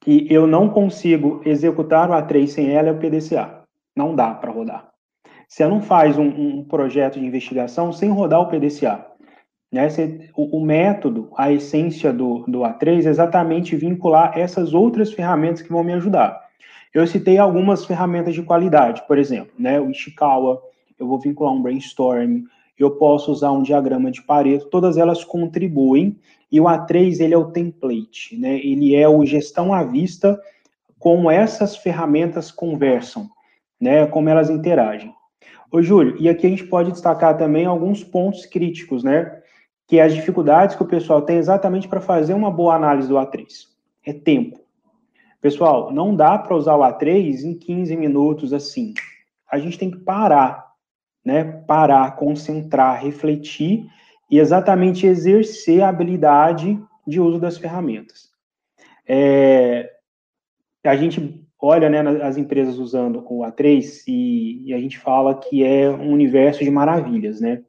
que 0.00 0.26
eu 0.30 0.46
não 0.46 0.68
consigo 0.68 1.42
executar 1.44 2.10
o 2.10 2.14
A3 2.14 2.46
sem 2.46 2.70
ela 2.70 2.88
é 2.88 2.92
o 2.92 2.98
PDCA. 2.98 3.64
Não 3.94 4.14
dá 4.14 4.32
para 4.34 4.50
rodar. 4.50 4.88
Você 5.46 5.66
não 5.66 5.80
faz 5.80 6.16
um, 6.16 6.28
um 6.28 6.64
projeto 6.64 7.18
de 7.18 7.26
investigação 7.26 7.92
sem 7.92 8.08
rodar 8.10 8.40
o 8.40 8.46
PDCA. 8.46 9.04
Né? 9.70 9.88
O, 10.34 10.58
o, 10.58 10.64
método, 10.64 11.30
a 11.36 11.52
essência 11.52 12.12
do, 12.12 12.44
do 12.46 12.60
A3 12.60 13.06
é 13.06 13.08
exatamente 13.08 13.76
vincular 13.76 14.36
essas 14.36 14.74
outras 14.74 15.12
ferramentas 15.12 15.62
que 15.62 15.72
vão 15.72 15.84
me 15.84 15.92
ajudar. 15.92 16.40
Eu 16.92 17.06
citei 17.06 17.38
algumas 17.38 17.84
ferramentas 17.84 18.34
de 18.34 18.42
qualidade, 18.42 19.02
por 19.06 19.16
exemplo, 19.16 19.52
né, 19.56 19.80
o 19.80 19.90
Ishikawa, 19.90 20.60
eu 20.98 21.06
vou 21.06 21.20
vincular 21.20 21.52
um 21.52 21.62
brainstorm, 21.62 22.42
eu 22.76 22.90
posso 22.92 23.30
usar 23.30 23.52
um 23.52 23.62
diagrama 23.62 24.10
de 24.10 24.22
Pareto, 24.22 24.66
todas 24.66 24.96
elas 24.96 25.22
contribuem, 25.22 26.16
e 26.50 26.60
o 26.60 26.64
A3 26.64 27.20
ele 27.20 27.34
é 27.34 27.38
o 27.38 27.50
template, 27.50 28.36
né, 28.36 28.56
ele 28.58 28.94
é 28.94 29.08
o 29.08 29.24
gestão 29.24 29.72
à 29.72 29.82
vista, 29.82 30.40
como 30.98 31.30
essas 31.30 31.76
ferramentas 31.76 32.50
conversam, 32.50 33.28
né, 33.80 34.06
como 34.06 34.28
elas 34.28 34.50
interagem. 34.50 35.14
Ô, 35.72 35.80
Júlio, 35.80 36.16
e 36.18 36.28
aqui 36.28 36.46
a 36.48 36.50
gente 36.50 36.64
pode 36.64 36.90
destacar 36.90 37.36
também 37.36 37.64
alguns 37.64 38.02
pontos 38.02 38.44
críticos, 38.44 39.04
né? 39.04 39.40
Que 39.86 40.00
é 40.00 40.02
as 40.02 40.12
dificuldades 40.12 40.74
que 40.74 40.82
o 40.82 40.86
pessoal 40.86 41.22
tem 41.22 41.36
exatamente 41.36 41.86
para 41.86 42.00
fazer 42.00 42.34
uma 42.34 42.50
boa 42.50 42.74
análise 42.74 43.08
do 43.08 43.14
A3. 43.14 43.46
É 44.04 44.12
tempo. 44.12 44.58
Pessoal, 45.40 45.92
não 45.92 46.14
dá 46.14 46.36
para 46.36 46.56
usar 46.56 46.74
o 46.74 46.80
A3 46.80 47.44
em 47.44 47.54
15 47.54 47.96
minutos 47.96 48.52
assim. 48.52 48.94
A 49.50 49.58
gente 49.58 49.78
tem 49.78 49.92
que 49.92 49.98
parar, 49.98 50.72
né? 51.24 51.44
Parar, 51.44 52.16
concentrar, 52.16 53.00
refletir 53.00 53.86
e 54.30 54.38
exatamente 54.38 55.06
exercer 55.06 55.82
a 55.82 55.88
habilidade 55.88 56.80
de 57.06 57.20
uso 57.20 57.38
das 57.38 57.58
ferramentas. 57.58 58.30
É, 59.06 59.90
a 60.84 60.96
gente 60.96 61.44
olha 61.60 61.90
né, 61.90 62.00
as 62.22 62.36
empresas 62.36 62.78
usando 62.78 63.24
o 63.28 63.40
A3 63.40 64.04
e, 64.06 64.68
e, 64.68 64.74
a 64.74 64.78
gente 64.78 64.98
fala 64.98 65.34
que 65.34 65.64
é 65.64 65.90
um 65.90 66.12
universo 66.12 66.62
de 66.62 66.70
maravilhas, 66.70 67.40
né? 67.40 67.62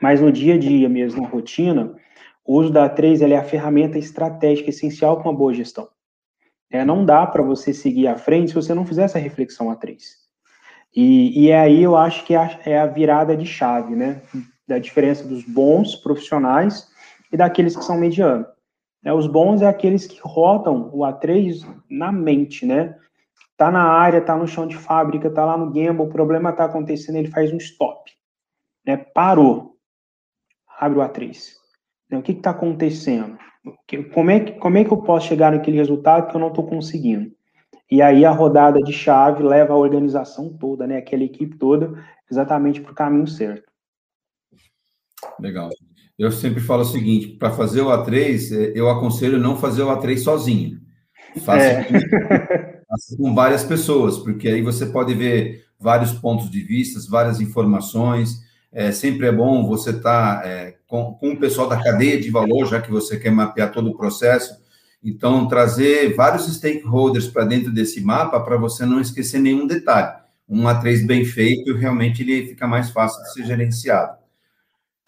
Mas 0.00 0.20
no 0.20 0.30
dia 0.30 0.54
a 0.54 0.58
dia 0.58 0.88
mesmo, 0.88 1.22
na 1.22 1.28
rotina, 1.28 1.94
o 2.44 2.58
uso 2.58 2.72
da 2.72 2.88
A3 2.88 3.28
é 3.28 3.36
a 3.36 3.44
ferramenta 3.44 3.98
estratégica 3.98 4.70
essencial 4.70 5.16
para 5.16 5.30
uma 5.30 5.36
boa 5.36 5.54
gestão. 5.54 5.88
É, 6.70 6.84
não 6.84 7.04
dá 7.04 7.26
para 7.26 7.42
você 7.42 7.72
seguir 7.72 8.06
à 8.06 8.16
frente 8.16 8.48
se 8.48 8.54
você 8.54 8.74
não 8.74 8.86
fizer 8.86 9.04
essa 9.04 9.18
reflexão 9.18 9.68
A3. 9.68 9.98
E, 10.94 11.44
e 11.44 11.50
é 11.50 11.58
aí 11.58 11.82
eu 11.82 11.96
acho 11.96 12.24
que 12.24 12.34
é 12.34 12.38
a, 12.38 12.60
é 12.66 12.78
a 12.78 12.86
virada 12.86 13.36
de 13.36 13.46
chave, 13.46 13.94
né? 13.94 14.22
Da 14.66 14.78
diferença 14.78 15.26
dos 15.26 15.44
bons 15.44 15.96
profissionais 15.96 16.88
e 17.32 17.36
daqueles 17.36 17.76
que 17.76 17.84
são 17.84 17.98
medianos. 17.98 18.46
É, 19.04 19.12
os 19.12 19.26
bons 19.26 19.62
é 19.62 19.66
aqueles 19.66 20.06
que 20.06 20.20
rodam 20.22 20.90
o 20.92 21.00
A3 21.00 21.66
na 21.90 22.12
mente, 22.12 22.64
né? 22.64 22.96
Tá 23.56 23.70
na 23.70 23.82
área, 23.82 24.20
tá 24.20 24.36
no 24.36 24.46
chão 24.46 24.66
de 24.66 24.76
fábrica, 24.76 25.30
tá 25.30 25.44
lá 25.44 25.56
no 25.56 25.70
gamble, 25.70 26.02
o 26.02 26.08
problema 26.08 26.52
tá 26.52 26.64
acontecendo, 26.64 27.16
ele 27.16 27.30
faz 27.30 27.52
um 27.52 27.56
stop. 27.56 28.10
Né? 28.86 28.96
Parou. 28.96 29.76
Abre 30.78 30.98
o 30.98 31.02
A3. 31.02 31.54
Né? 32.10 32.18
O 32.18 32.22
que 32.22 32.32
está 32.32 32.50
acontecendo? 32.50 33.38
Como 34.12 34.30
é, 34.30 34.40
que, 34.40 34.52
como 34.52 34.78
é 34.78 34.84
que 34.84 34.92
eu 34.92 35.02
posso 35.02 35.28
chegar 35.28 35.52
naquele 35.52 35.76
resultado 35.76 36.28
que 36.28 36.36
eu 36.36 36.40
não 36.40 36.48
estou 36.48 36.66
conseguindo? 36.66 37.30
E 37.90 38.00
aí 38.02 38.24
a 38.24 38.30
rodada 38.30 38.80
de 38.80 38.92
chave 38.92 39.42
leva 39.42 39.74
a 39.74 39.76
organização 39.76 40.56
toda, 40.56 40.86
né? 40.86 40.96
Aquela 40.96 41.22
equipe 41.22 41.56
toda, 41.58 41.92
exatamente 42.30 42.80
para 42.80 42.92
o 42.92 42.94
caminho 42.94 43.26
certo. 43.26 43.70
Legal. 45.40 45.70
eu 46.18 46.30
sempre 46.30 46.60
falo 46.60 46.82
o 46.82 46.86
seguinte: 46.86 47.28
para 47.28 47.50
fazer 47.50 47.80
o 47.80 47.88
A3, 47.88 48.52
é, 48.52 48.72
eu 48.74 48.88
aconselho 48.88 49.38
não 49.38 49.56
fazer 49.56 49.82
o 49.82 49.88
A3 49.88 50.18
sozinho. 50.18 50.80
Faça, 51.44 51.64
é. 51.64 51.84
com, 51.84 51.94
faça 51.94 53.16
com 53.16 53.34
várias 53.34 53.64
pessoas, 53.64 54.18
porque 54.18 54.48
aí 54.48 54.62
você 54.62 54.86
pode 54.86 55.14
ver 55.14 55.64
vários 55.78 56.12
pontos 56.12 56.50
de 56.50 56.62
vista, 56.62 57.00
várias 57.10 57.40
informações. 57.40 58.40
É, 58.70 58.90
sempre 58.90 59.26
é 59.26 59.32
bom 59.32 59.66
você 59.66 59.90
estar 59.90 60.40
tá, 60.40 60.48
é, 60.48 60.76
com, 60.86 61.12
com 61.14 61.32
o 61.32 61.38
pessoal 61.38 61.68
da 61.68 61.82
cadeia 61.82 62.18
de 62.20 62.30
valor, 62.30 62.66
já 62.66 62.80
que 62.80 62.90
você 62.90 63.18
quer 63.18 63.30
mapear 63.30 63.70
todo 63.72 63.90
o 63.90 63.96
processo. 63.96 64.62
Então, 65.04 65.48
trazer 65.48 66.14
vários 66.14 66.46
stakeholders 66.46 67.26
para 67.26 67.44
dentro 67.44 67.72
desse 67.72 68.00
mapa 68.00 68.40
para 68.40 68.56
você 68.56 68.86
não 68.86 69.00
esquecer 69.00 69.40
nenhum 69.40 69.66
detalhe. 69.66 70.22
Um 70.48 70.62
A3 70.62 71.06
bem 71.06 71.24
feito, 71.24 71.74
realmente 71.74 72.22
ele 72.22 72.46
fica 72.46 72.68
mais 72.68 72.90
fácil 72.90 73.22
de 73.22 73.32
ser 73.32 73.46
gerenciado. 73.46 74.21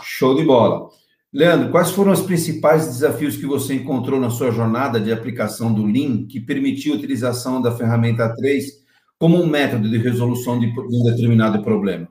Show 0.02 0.34
de 0.34 0.44
bola. 0.44 0.88
Leandro, 1.32 1.70
quais 1.70 1.90
foram 1.90 2.12
os 2.12 2.22
principais 2.22 2.86
desafios 2.86 3.36
que 3.36 3.46
você 3.46 3.74
encontrou 3.74 4.20
na 4.20 4.30
sua 4.30 4.50
jornada 4.50 5.00
de 5.00 5.12
aplicação 5.12 5.72
do 5.72 5.84
Lean 5.84 6.26
que 6.28 6.40
permitiu 6.40 6.94
a 6.94 6.96
utilização 6.96 7.60
da 7.60 7.72
ferramenta 7.72 8.28
A3 8.28 8.62
como 9.18 9.42
um 9.42 9.46
método 9.46 9.88
de 9.90 9.98
resolução 9.98 10.58
de 10.60 10.66
um 10.66 11.02
determinado 11.04 11.62
problema? 11.62 12.06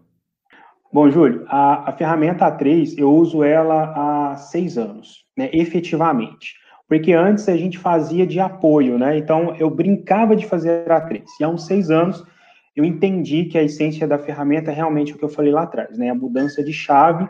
Bom, 0.91 1.09
Júlio, 1.09 1.45
a, 1.47 1.89
a 1.89 1.93
ferramenta 1.93 2.45
A3 2.45 2.95
eu 2.97 3.13
uso 3.13 3.43
ela 3.43 3.93
há 3.95 4.35
seis 4.35 4.77
anos, 4.77 5.25
né, 5.37 5.49
efetivamente. 5.53 6.55
Porque 6.87 7.13
antes 7.13 7.47
a 7.47 7.55
gente 7.55 7.77
fazia 7.77 8.27
de 8.27 8.39
apoio, 8.39 8.97
né? 8.99 9.17
Então 9.17 9.55
eu 9.55 9.69
brincava 9.69 10.35
de 10.35 10.45
fazer 10.45 10.85
A3. 10.85 11.23
E 11.39 11.43
há 11.43 11.49
uns 11.49 11.65
seis 11.65 11.89
anos 11.89 12.23
eu 12.75 12.83
entendi 12.83 13.45
que 13.45 13.57
a 13.57 13.63
essência 13.63 14.07
da 14.07 14.19
ferramenta 14.19 14.71
é 14.71 14.73
realmente 14.73 15.13
o 15.13 15.17
que 15.17 15.23
eu 15.23 15.29
falei 15.29 15.51
lá 15.51 15.63
atrás, 15.63 15.97
né? 15.97 16.09
A 16.09 16.15
mudança 16.15 16.63
de 16.63 16.73
chave 16.73 17.27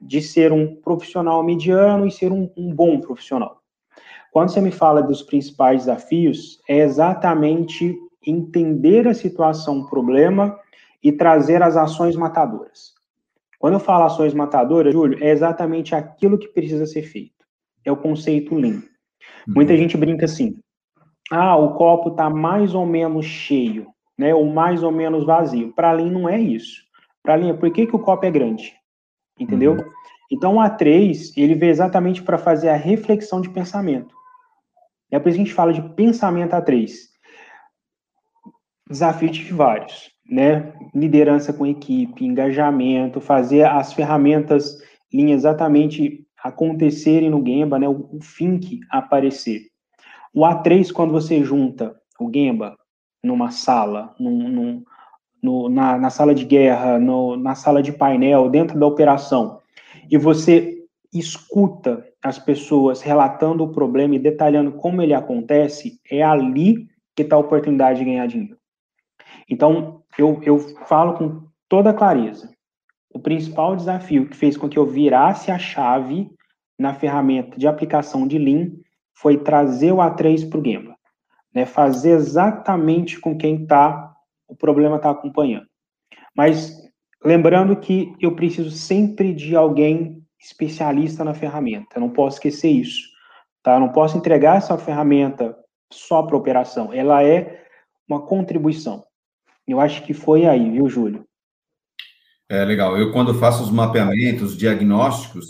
de 0.00 0.22
ser 0.22 0.52
um 0.52 0.74
profissional 0.76 1.42
mediano 1.42 2.06
e 2.06 2.10
ser 2.10 2.32
um, 2.32 2.50
um 2.56 2.74
bom 2.74 3.00
profissional. 3.00 3.60
Quando 4.32 4.50
você 4.50 4.60
me 4.60 4.70
fala 4.70 5.02
dos 5.02 5.22
principais 5.22 5.80
desafios, 5.80 6.60
é 6.68 6.78
exatamente 6.78 7.96
entender 8.24 9.08
a 9.08 9.14
situação, 9.14 9.80
o 9.80 9.88
problema 9.88 10.58
e 11.02 11.10
trazer 11.10 11.62
as 11.62 11.76
ações 11.76 12.14
matadoras. 12.14 12.94
Quando 13.58 13.74
eu 13.74 13.80
falo 13.80 14.04
ações 14.04 14.32
matadoras, 14.32 14.92
Júlio, 14.92 15.22
é 15.22 15.30
exatamente 15.30 15.94
aquilo 15.94 16.38
que 16.38 16.48
precisa 16.48 16.86
ser 16.86 17.02
feito. 17.02 17.44
É 17.84 17.90
o 17.90 17.96
conceito 17.96 18.54
Lean. 18.54 18.76
Uhum. 18.76 18.82
Muita 19.48 19.76
gente 19.76 19.96
brinca 19.96 20.24
assim: 20.24 20.56
ah, 21.30 21.56
o 21.56 21.74
copo 21.74 22.10
está 22.10 22.30
mais 22.30 22.74
ou 22.74 22.86
menos 22.86 23.26
cheio, 23.26 23.88
né? 24.16 24.34
Ou 24.34 24.46
mais 24.46 24.82
ou 24.82 24.90
menos 24.90 25.26
vazio. 25.26 25.72
Para 25.74 25.92
Lean 25.92 26.10
não 26.10 26.28
é 26.28 26.38
isso. 26.38 26.82
Para 27.22 27.34
Lean, 27.34 27.56
por 27.56 27.70
que, 27.70 27.86
que 27.86 27.96
o 27.96 27.98
copo 27.98 28.24
é 28.24 28.30
grande? 28.30 28.79
Entendeu? 29.40 29.72
Uhum. 29.72 29.84
Então, 30.30 30.56
o 30.56 30.58
A3, 30.58 31.32
ele 31.36 31.54
vê 31.54 31.68
exatamente 31.68 32.22
para 32.22 32.38
fazer 32.38 32.68
a 32.68 32.76
reflexão 32.76 33.40
de 33.40 33.50
pensamento. 33.50 34.14
É 35.10 35.18
por 35.18 35.28
isso 35.28 35.36
que 35.36 35.42
a 35.42 35.44
gente 35.44 35.54
fala 35.54 35.72
de 35.72 35.82
pensamento 35.94 36.52
A3. 36.52 36.92
Desafios 38.88 39.36
de 39.36 39.52
vários, 39.52 40.10
né? 40.28 40.72
Liderança 40.94 41.52
com 41.52 41.66
equipe, 41.66 42.24
engajamento, 42.24 43.20
fazer 43.20 43.64
as 43.64 43.92
ferramentas 43.92 44.78
exatamente 45.12 46.24
acontecerem 46.42 47.30
no 47.30 47.44
Gemba, 47.44 47.78
né? 47.78 47.88
O, 47.88 48.08
o 48.12 48.18
Think 48.18 48.80
aparecer. 48.88 49.62
O 50.32 50.42
A3, 50.42 50.92
quando 50.92 51.12
você 51.12 51.42
junta 51.42 51.96
o 52.18 52.30
Gemba 52.32 52.76
numa 53.22 53.50
sala, 53.50 54.14
num, 54.18 54.48
num, 54.48 54.84
no, 55.42 55.68
na, 55.68 55.96
na, 55.98 56.10
sala 56.10 56.34
de 56.34 56.44
guerra, 56.44 56.98
no, 56.98 57.36
na 57.36 57.54
sala 57.54 57.82
de 57.82 57.92
painel, 57.92 58.48
dentro 58.48 58.78
da 58.78 58.86
operação, 58.86 59.60
e 60.10 60.16
você 60.16 60.84
escuta 61.12 62.06
as 62.22 62.38
pessoas 62.38 63.00
relatando 63.00 63.64
o 63.64 63.72
problema 63.72 64.14
e 64.14 64.18
detalhando 64.18 64.72
como 64.72 65.02
ele 65.02 65.14
acontece, 65.14 66.00
é 66.10 66.22
ali 66.22 66.88
que 67.16 67.22
está 67.22 67.36
a 67.36 67.40
oportunidade 67.40 67.98
de 67.98 68.04
ganhar 68.04 68.26
dinheiro. 68.26 68.56
Então, 69.48 70.02
eu, 70.18 70.40
eu 70.42 70.58
falo 70.86 71.14
com 71.14 71.42
toda 71.68 71.94
clareza. 71.94 72.50
O 73.12 73.18
principal 73.18 73.74
desafio 73.74 74.28
que 74.28 74.36
fez 74.36 74.56
com 74.56 74.68
que 74.68 74.78
eu 74.78 74.86
virasse 74.86 75.50
a 75.50 75.58
chave 75.58 76.30
na 76.78 76.94
ferramenta 76.94 77.58
de 77.58 77.66
aplicação 77.66 78.26
de 78.26 78.38
Lean 78.38 78.70
foi 79.14 79.38
trazer 79.38 79.92
o 79.92 79.96
A3 79.96 80.48
para 80.48 80.60
o 80.60 80.64
Gemba. 80.64 80.96
Né? 81.54 81.66
Fazer 81.66 82.12
exatamente 82.12 83.18
com 83.20 83.36
quem 83.36 83.62
está 83.62 84.09
o 84.50 84.56
problema 84.56 84.96
está 84.96 85.10
acompanhando. 85.10 85.66
Mas 86.36 86.76
lembrando 87.24 87.76
que 87.76 88.12
eu 88.20 88.34
preciso 88.34 88.70
sempre 88.70 89.32
de 89.32 89.54
alguém 89.54 90.22
especialista 90.40 91.24
na 91.24 91.34
ferramenta. 91.34 91.96
Eu 91.96 92.00
não 92.00 92.10
posso 92.10 92.36
esquecer 92.36 92.70
isso. 92.70 93.08
Tá? 93.62 93.74
Eu 93.74 93.80
não 93.80 93.92
posso 93.92 94.16
entregar 94.16 94.56
essa 94.56 94.76
ferramenta 94.78 95.56
só 95.92 96.22
para 96.22 96.36
operação. 96.36 96.92
Ela 96.92 97.22
é 97.22 97.64
uma 98.08 98.22
contribuição. 98.26 99.04
Eu 99.66 99.78
acho 99.80 100.02
que 100.02 100.14
foi 100.14 100.46
aí, 100.46 100.70
viu, 100.70 100.88
Júlio? 100.88 101.24
É 102.48 102.64
legal. 102.64 102.96
Eu, 102.96 103.12
quando 103.12 103.34
faço 103.34 103.62
os 103.62 103.70
mapeamentos, 103.70 104.56
diagnósticos, 104.56 105.46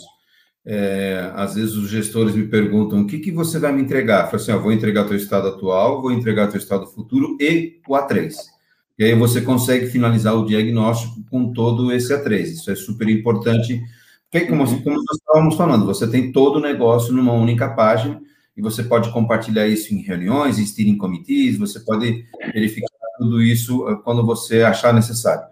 é, 0.63 1.31
às 1.33 1.55
vezes 1.55 1.73
os 1.73 1.89
gestores 1.89 2.35
me 2.35 2.47
perguntam 2.47 3.01
o 3.01 3.07
que, 3.07 3.19
que 3.19 3.31
você 3.31 3.57
vai 3.57 3.71
me 3.71 3.81
entregar. 3.81 4.25
Eu 4.25 4.25
falo 4.25 4.35
assim, 4.35 4.51
ó, 4.51 4.59
vou 4.59 4.71
entregar 4.71 5.07
teu 5.07 5.17
estado 5.17 5.47
atual, 5.47 6.01
vou 6.01 6.11
entregar 6.11 6.49
teu 6.49 6.59
estado 6.59 6.85
futuro 6.85 7.35
e 7.39 7.81
o 7.87 7.93
A3. 7.93 8.35
E 9.01 9.03
aí 9.03 9.15
você 9.15 9.41
consegue 9.41 9.87
finalizar 9.87 10.35
o 10.35 10.45
diagnóstico 10.45 11.23
com 11.27 11.51
todo 11.51 11.91
esse 11.91 12.13
A3. 12.13 12.43
Isso 12.43 12.69
é 12.69 12.75
super 12.75 13.09
importante, 13.09 13.81
porque 14.29 14.45
como, 14.45 14.63
uhum. 14.63 14.79
como 14.83 14.95
nós 14.97 15.17
estávamos 15.17 15.55
falando, 15.55 15.87
você 15.87 16.07
tem 16.07 16.31
todo 16.31 16.57
o 16.57 16.59
negócio 16.59 17.11
numa 17.11 17.33
única 17.33 17.67
página 17.69 18.21
e 18.55 18.61
você 18.61 18.83
pode 18.83 19.11
compartilhar 19.11 19.67
isso 19.67 19.91
em 19.91 20.03
reuniões, 20.03 20.59
em 20.59 20.65
steering 20.67 20.99
committees, 20.99 21.57
você 21.57 21.79
pode 21.79 22.23
verificar 22.53 22.89
tudo 23.17 23.41
isso 23.41 23.89
eh, 23.89 23.97
quando 24.03 24.23
você 24.23 24.61
achar 24.61 24.93
necessário. 24.93 25.47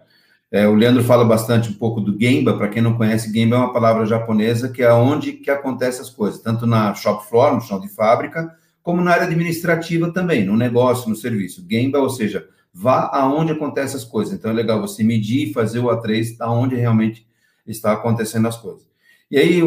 É, 0.52 0.68
o 0.68 0.76
Leandro 0.76 1.02
fala 1.02 1.24
bastante 1.24 1.70
um 1.70 1.74
pouco 1.74 2.00
do 2.00 2.16
Gemba, 2.16 2.56
para 2.56 2.68
quem 2.68 2.80
não 2.80 2.96
conhece, 2.96 3.32
Gemba 3.32 3.56
é 3.56 3.58
uma 3.58 3.72
palavra 3.72 4.06
japonesa 4.06 4.68
que 4.68 4.80
é 4.80 4.92
onde 4.92 5.32
que 5.32 5.50
acontece 5.50 6.00
as 6.00 6.08
coisas, 6.08 6.40
tanto 6.40 6.68
na 6.68 6.94
shop 6.94 7.28
floor, 7.28 7.56
no 7.56 7.60
chão 7.60 7.80
de 7.80 7.88
fábrica, 7.88 8.54
como 8.80 9.02
na 9.02 9.10
área 9.10 9.24
administrativa 9.24 10.12
também, 10.12 10.44
no 10.44 10.56
negócio, 10.56 11.08
no 11.08 11.16
serviço. 11.16 11.66
Gemba, 11.68 11.98
ou 11.98 12.10
seja, 12.10 12.46
vá 12.72 13.10
aonde 13.12 13.52
acontecem 13.52 13.96
as 13.96 14.04
coisas. 14.04 14.34
Então 14.34 14.50
é 14.50 14.54
legal 14.54 14.80
você 14.80 15.02
medir 15.02 15.48
e 15.48 15.52
fazer 15.52 15.78
o 15.78 15.88
A3 15.88 16.36
aonde 16.40 16.76
realmente 16.76 17.26
está 17.66 17.92
acontecendo 17.92 18.48
as 18.48 18.56
coisas. 18.56 18.88
E 19.30 19.38
aí, 19.38 19.60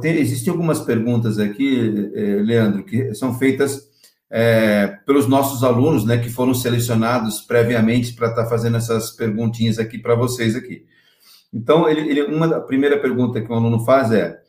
tem, 0.00 0.16
existem 0.16 0.50
algumas 0.50 0.80
perguntas 0.80 1.38
aqui, 1.38 2.10
eh, 2.14 2.40
Leandro, 2.42 2.82
que 2.82 3.14
são 3.14 3.34
feitas 3.38 3.90
é, 4.30 4.86
pelos 5.04 5.26
nossos 5.26 5.62
alunos, 5.62 6.06
né, 6.06 6.16
que 6.16 6.30
foram 6.30 6.54
selecionados 6.54 7.42
previamente 7.42 8.14
para 8.14 8.28
estar 8.28 8.44
tá 8.44 8.48
fazendo 8.48 8.78
essas 8.78 9.10
perguntinhas 9.10 9.78
aqui 9.78 9.98
para 9.98 10.14
vocês 10.14 10.56
aqui. 10.56 10.86
Então, 11.52 11.88
ele, 11.88 12.08
ele, 12.08 12.22
uma 12.22 12.60
primeira 12.60 12.98
pergunta 12.98 13.40
que 13.42 13.50
o 13.50 13.54
aluno 13.54 13.84
faz 13.84 14.10
é: 14.12 14.40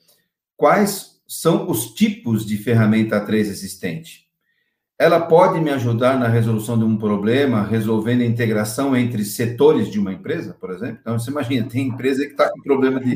quais 0.56 1.20
são 1.28 1.70
os 1.70 1.94
tipos 1.94 2.46
de 2.46 2.58
ferramenta 2.58 3.20
A3 3.20 3.40
existente? 3.40 4.31
Ela 5.02 5.20
pode 5.20 5.60
me 5.60 5.72
ajudar 5.72 6.20
na 6.20 6.28
resolução 6.28 6.78
de 6.78 6.86
um 6.86 6.96
problema, 6.96 7.64
resolvendo 7.64 8.22
a 8.22 8.26
integração 8.26 8.96
entre 8.96 9.26
setores 9.26 9.90
de 9.90 10.00
uma 10.00 10.14
empresa, 10.14 10.56
por 10.60 10.70
exemplo? 10.70 11.00
Então, 11.02 11.18
você 11.18 11.32
imagina, 11.32 11.68
tem 11.68 11.88
empresa 11.88 12.24
que 12.24 12.32
está 12.32 12.52
com 12.52 12.62
problema 12.62 13.00
de. 13.00 13.16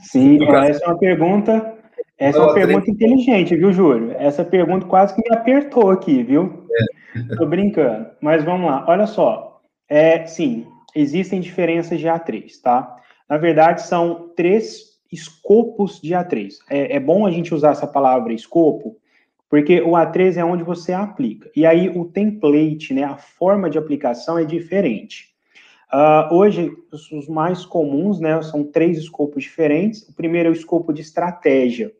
Sim, 0.00 0.38
essa 0.50 0.84
é 0.84 0.88
uma 0.88 0.98
pergunta. 0.98 1.74
Essa 2.18 2.38
é 2.38 2.40
uma 2.40 2.54
pergunta 2.54 2.90
inteligente, 2.90 3.54
viu, 3.54 3.70
Júlio? 3.70 4.12
Essa 4.18 4.42
pergunta 4.42 4.86
quase 4.86 5.14
que 5.14 5.28
me 5.28 5.36
apertou 5.36 5.90
aqui, 5.90 6.22
viu? 6.22 6.66
Estou 7.14 7.46
é. 7.46 7.50
brincando. 7.50 8.06
Mas 8.18 8.42
vamos 8.42 8.70
lá. 8.70 8.86
Olha 8.88 9.06
só. 9.06 9.60
É, 9.88 10.24
sim, 10.24 10.66
existem 10.96 11.38
diferenças 11.38 12.00
de 12.00 12.06
A3, 12.06 12.50
tá? 12.62 12.96
Na 13.28 13.36
verdade, 13.36 13.82
são 13.82 14.30
três 14.34 14.92
escopos 15.12 16.00
de 16.00 16.14
A3. 16.14 16.54
É, 16.70 16.96
é 16.96 17.00
bom 17.00 17.26
a 17.26 17.30
gente 17.30 17.54
usar 17.54 17.72
essa 17.72 17.86
palavra 17.86 18.32
escopo, 18.32 18.96
porque 19.52 19.82
o 19.82 19.90
A3 19.90 20.38
é 20.38 20.44
onde 20.44 20.62
você 20.62 20.94
aplica. 20.94 21.50
E 21.54 21.66
aí 21.66 21.90
o 21.90 22.06
template, 22.06 22.94
né, 22.94 23.04
a 23.04 23.18
forma 23.18 23.68
de 23.68 23.76
aplicação 23.76 24.38
é 24.38 24.46
diferente. 24.46 25.28
Uh, 25.92 26.34
hoje, 26.34 26.72
os 26.90 27.28
mais 27.28 27.66
comuns, 27.66 28.18
né, 28.18 28.40
são 28.40 28.64
três 28.64 28.96
escopos 28.96 29.42
diferentes. 29.42 30.08
O 30.08 30.14
primeiro 30.14 30.48
é 30.48 30.50
o 30.50 30.54
escopo 30.54 30.90
de 30.90 31.02
estratégia. 31.02 31.92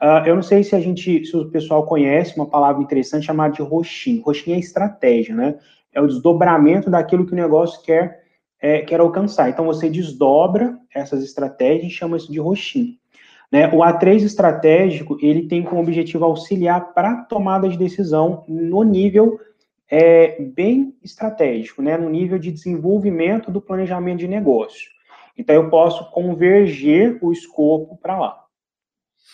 Uh, 0.00 0.24
eu 0.26 0.36
não 0.36 0.42
sei 0.42 0.64
se 0.64 0.74
a 0.74 0.80
gente, 0.80 1.26
se 1.26 1.36
o 1.36 1.50
pessoal 1.50 1.84
conhece 1.84 2.34
uma 2.34 2.48
palavra 2.48 2.82
interessante 2.82 3.26
chamada 3.26 3.52
de 3.52 3.60
roxinho. 3.60 4.22
Roxinho 4.22 4.56
é 4.56 4.58
estratégia, 4.58 5.34
né? 5.34 5.58
É 5.92 6.00
o 6.00 6.06
desdobramento 6.06 6.88
daquilo 6.88 7.26
que 7.26 7.32
o 7.34 7.36
negócio 7.36 7.82
quer, 7.82 8.22
é, 8.58 8.80
quer 8.80 9.00
alcançar. 9.00 9.50
Então, 9.50 9.66
você 9.66 9.90
desdobra 9.90 10.78
essas 10.94 11.22
estratégias 11.22 11.92
e 11.92 11.94
chama 11.94 12.16
isso 12.16 12.32
de 12.32 12.40
roxinho. 12.40 12.94
Né? 13.50 13.68
O 13.68 13.78
A3 13.78 14.22
estratégico, 14.22 15.16
ele 15.20 15.46
tem 15.46 15.62
como 15.62 15.80
objetivo 15.80 16.24
auxiliar 16.24 16.92
para 16.92 17.10
a 17.10 17.22
tomada 17.22 17.68
de 17.68 17.78
decisão 17.78 18.44
no 18.48 18.82
nível 18.82 19.40
é, 19.90 20.40
bem 20.42 20.94
estratégico, 21.02 21.80
né? 21.82 21.96
no 21.96 22.08
nível 22.08 22.38
de 22.38 22.50
desenvolvimento 22.50 23.50
do 23.50 23.60
planejamento 23.60 24.18
de 24.18 24.28
negócio. 24.28 24.90
Então, 25.38 25.54
eu 25.54 25.68
posso 25.68 26.10
converger 26.10 27.18
o 27.20 27.30
escopo 27.30 27.96
para 27.96 28.18
lá. 28.18 28.44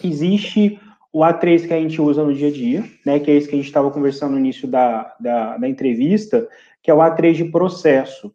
Existe 0.02 0.81
o 1.12 1.21
A3 1.21 1.66
que 1.66 1.75
a 1.75 1.81
gente 1.81 2.00
usa 2.00 2.25
no 2.25 2.35
dia 2.35 2.49
a 2.49 2.52
dia, 2.52 2.85
né, 3.04 3.21
que 3.21 3.31
é 3.31 3.35
esse 3.35 3.47
que 3.47 3.54
a 3.54 3.59
gente 3.59 3.66
estava 3.66 3.90
conversando 3.90 4.33
no 4.33 4.38
início 4.38 4.66
da, 4.66 5.14
da, 5.21 5.59
da, 5.59 5.69
entrevista, 5.69 6.49
que 6.83 6.90
é 6.90 6.95
o 6.95 6.99
A3 6.99 7.35
de 7.35 7.45
processo. 7.45 8.33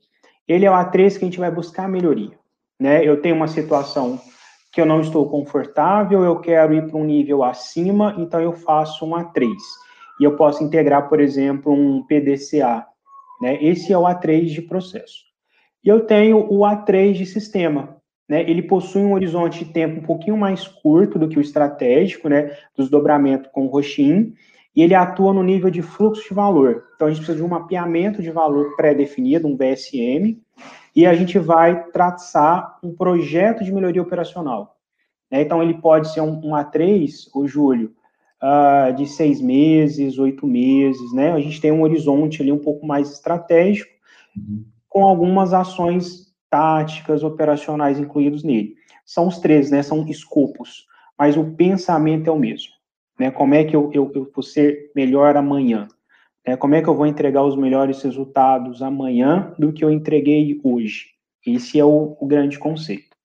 Ele 0.48 0.65
é 0.65 0.72
o 0.72 0.74
A3 0.74 1.17
que 1.17 1.25
a 1.25 1.27
gente 1.27 1.39
vai 1.39 1.50
buscar 1.50 1.89
melhoria. 1.89 2.38
Né? 2.79 3.03
Eu 3.03 3.19
tenho 3.19 3.36
uma 3.36 3.48
situação 3.48 4.22
que 4.77 4.81
eu 4.81 4.86
não 4.86 5.01
estou 5.01 5.27
confortável, 5.27 6.24
eu 6.24 6.39
quero 6.39 6.72
ir 6.72 6.86
para 6.86 7.00
um 7.00 7.03
nível 7.03 7.43
acima, 7.43 8.13
então 8.15 8.39
eu 8.39 8.53
faço 8.53 9.07
um 9.07 9.15
A3. 9.15 9.50
E 10.19 10.24
eu 10.24 10.36
posso 10.36 10.63
integrar, 10.63 11.10
por 11.10 11.19
exemplo, 11.19 11.74
um 11.74 12.05
PDCA. 12.05 12.86
Né? 13.41 13.57
Esse 13.60 13.91
é 13.91 13.98
o 13.98 14.03
A3 14.03 14.46
de 14.46 14.62
processo. 14.62 15.24
E 15.84 15.89
eu 15.89 16.01
tenho 16.01 16.46
o 16.48 16.60
A3 16.60 17.13
de 17.13 17.25
sistema, 17.25 17.98
né, 18.29 18.48
ele 18.48 18.62
possui 18.62 19.01
um 19.01 19.13
horizonte 19.13 19.65
de 19.65 19.74
tempo 19.74 20.00
um 20.00 20.03
pouquinho 20.03 20.38
mais 20.38 20.67
curto 20.67 21.17
do 21.17 21.27
que 21.27 21.39
o 21.39 21.41
estratégico, 21.41 22.29
né, 22.29 22.55
dos 22.75 22.88
dobramentos 22.88 23.50
com 23.51 23.65
o 23.65 23.69
roxin, 23.69 24.36
e 24.75 24.84
ele 24.84 24.93
atua 24.93 25.34
no 25.34 25.41
nível 25.41 25.72
de 25.72 25.81
fluxo 25.81 26.22
de 26.29 26.36
valor. 26.36 26.84
Então, 26.96 27.07
a 27.07 27.10
gente 27.10 27.22
precisa 27.22 27.38
de 27.39 27.43
um 27.43 27.48
mapeamento 27.48 28.22
de 28.22 28.29
valor 28.29 28.75
pré-definido, 28.75 29.48
um 29.48 29.57
BSM, 29.57 30.39
e 30.98 31.06
a 31.06 31.13
gente 31.13 31.38
vai 31.38 31.92
traçar 31.92 32.80
um 32.84 32.92
projeto 32.92 33.63
de 33.63 33.72
melhoria 33.72 34.01
operacional. 34.01 34.80
Né, 35.30 35.44
então, 35.44 35.62
ele 35.62 35.75
pode 35.75 36.12
ser 36.12 36.22
um, 36.22 36.39
um 36.44 36.56
A3, 36.56 37.30
o 37.36 37.48
Júlio, 37.48 37.94
uh, 38.42 38.92
de 38.96 39.06
seis 39.06 39.39
meses, 39.39 40.18
oito 40.18 40.48
meses, 40.48 41.13
né? 41.13 41.34
A 41.34 41.39
gente 41.39 41.62
tem 41.62 41.72
um 41.72 41.84
horizonte 41.84 42.42
ali 42.42 42.51
um 42.51 42.58
pouco 42.58 42.84
mais 42.84 43.12
estratégico, 43.12 43.92
uhum. 44.36 44.66
com 44.89 45.04
algumas 45.04 45.54
ações 45.54 46.34
táticas, 46.50 47.24
operacionais 47.24 48.00
incluídos 48.00 48.44
nele. 48.44 48.74
São 49.06 49.27
os 49.27 49.38
três, 49.38 49.70
né? 49.70 49.84
São 49.84 50.04
escopos, 50.08 50.88
mas 51.16 51.38
o 51.38 51.51
pensamento 51.51 52.27
é 52.27 52.34
o 52.34 52.39
mesmo. 52.39 52.74
Né? 53.20 53.30
Como 53.30 53.54
é 53.54 53.63
que 53.63 53.75
eu, 53.75 53.92
eu, 53.94 54.12
eu 54.16 54.32
vou 54.34 54.44
ser 54.44 54.92
melhor 54.96 55.38
amanhã? 55.38 55.88
Né? 56.48 56.56
Como 56.56 56.74
é 56.75 56.82
que 56.82 56.88
eu 56.88 56.96
vou 56.96 57.06
entregar 57.06 57.44
os 57.44 57.58
melhores 57.58 58.01
resultados 58.01 58.82
amanhã 58.82 59.54
do 59.60 59.74
que 59.74 59.84
eu 59.84 59.92
entreguei 59.92 60.60
hoje? 60.63 61.08
Esse 61.46 61.80
é 61.80 61.84
o, 61.84 62.16
o 62.20 62.25
grande 62.25 62.58
conceito. 62.58 63.18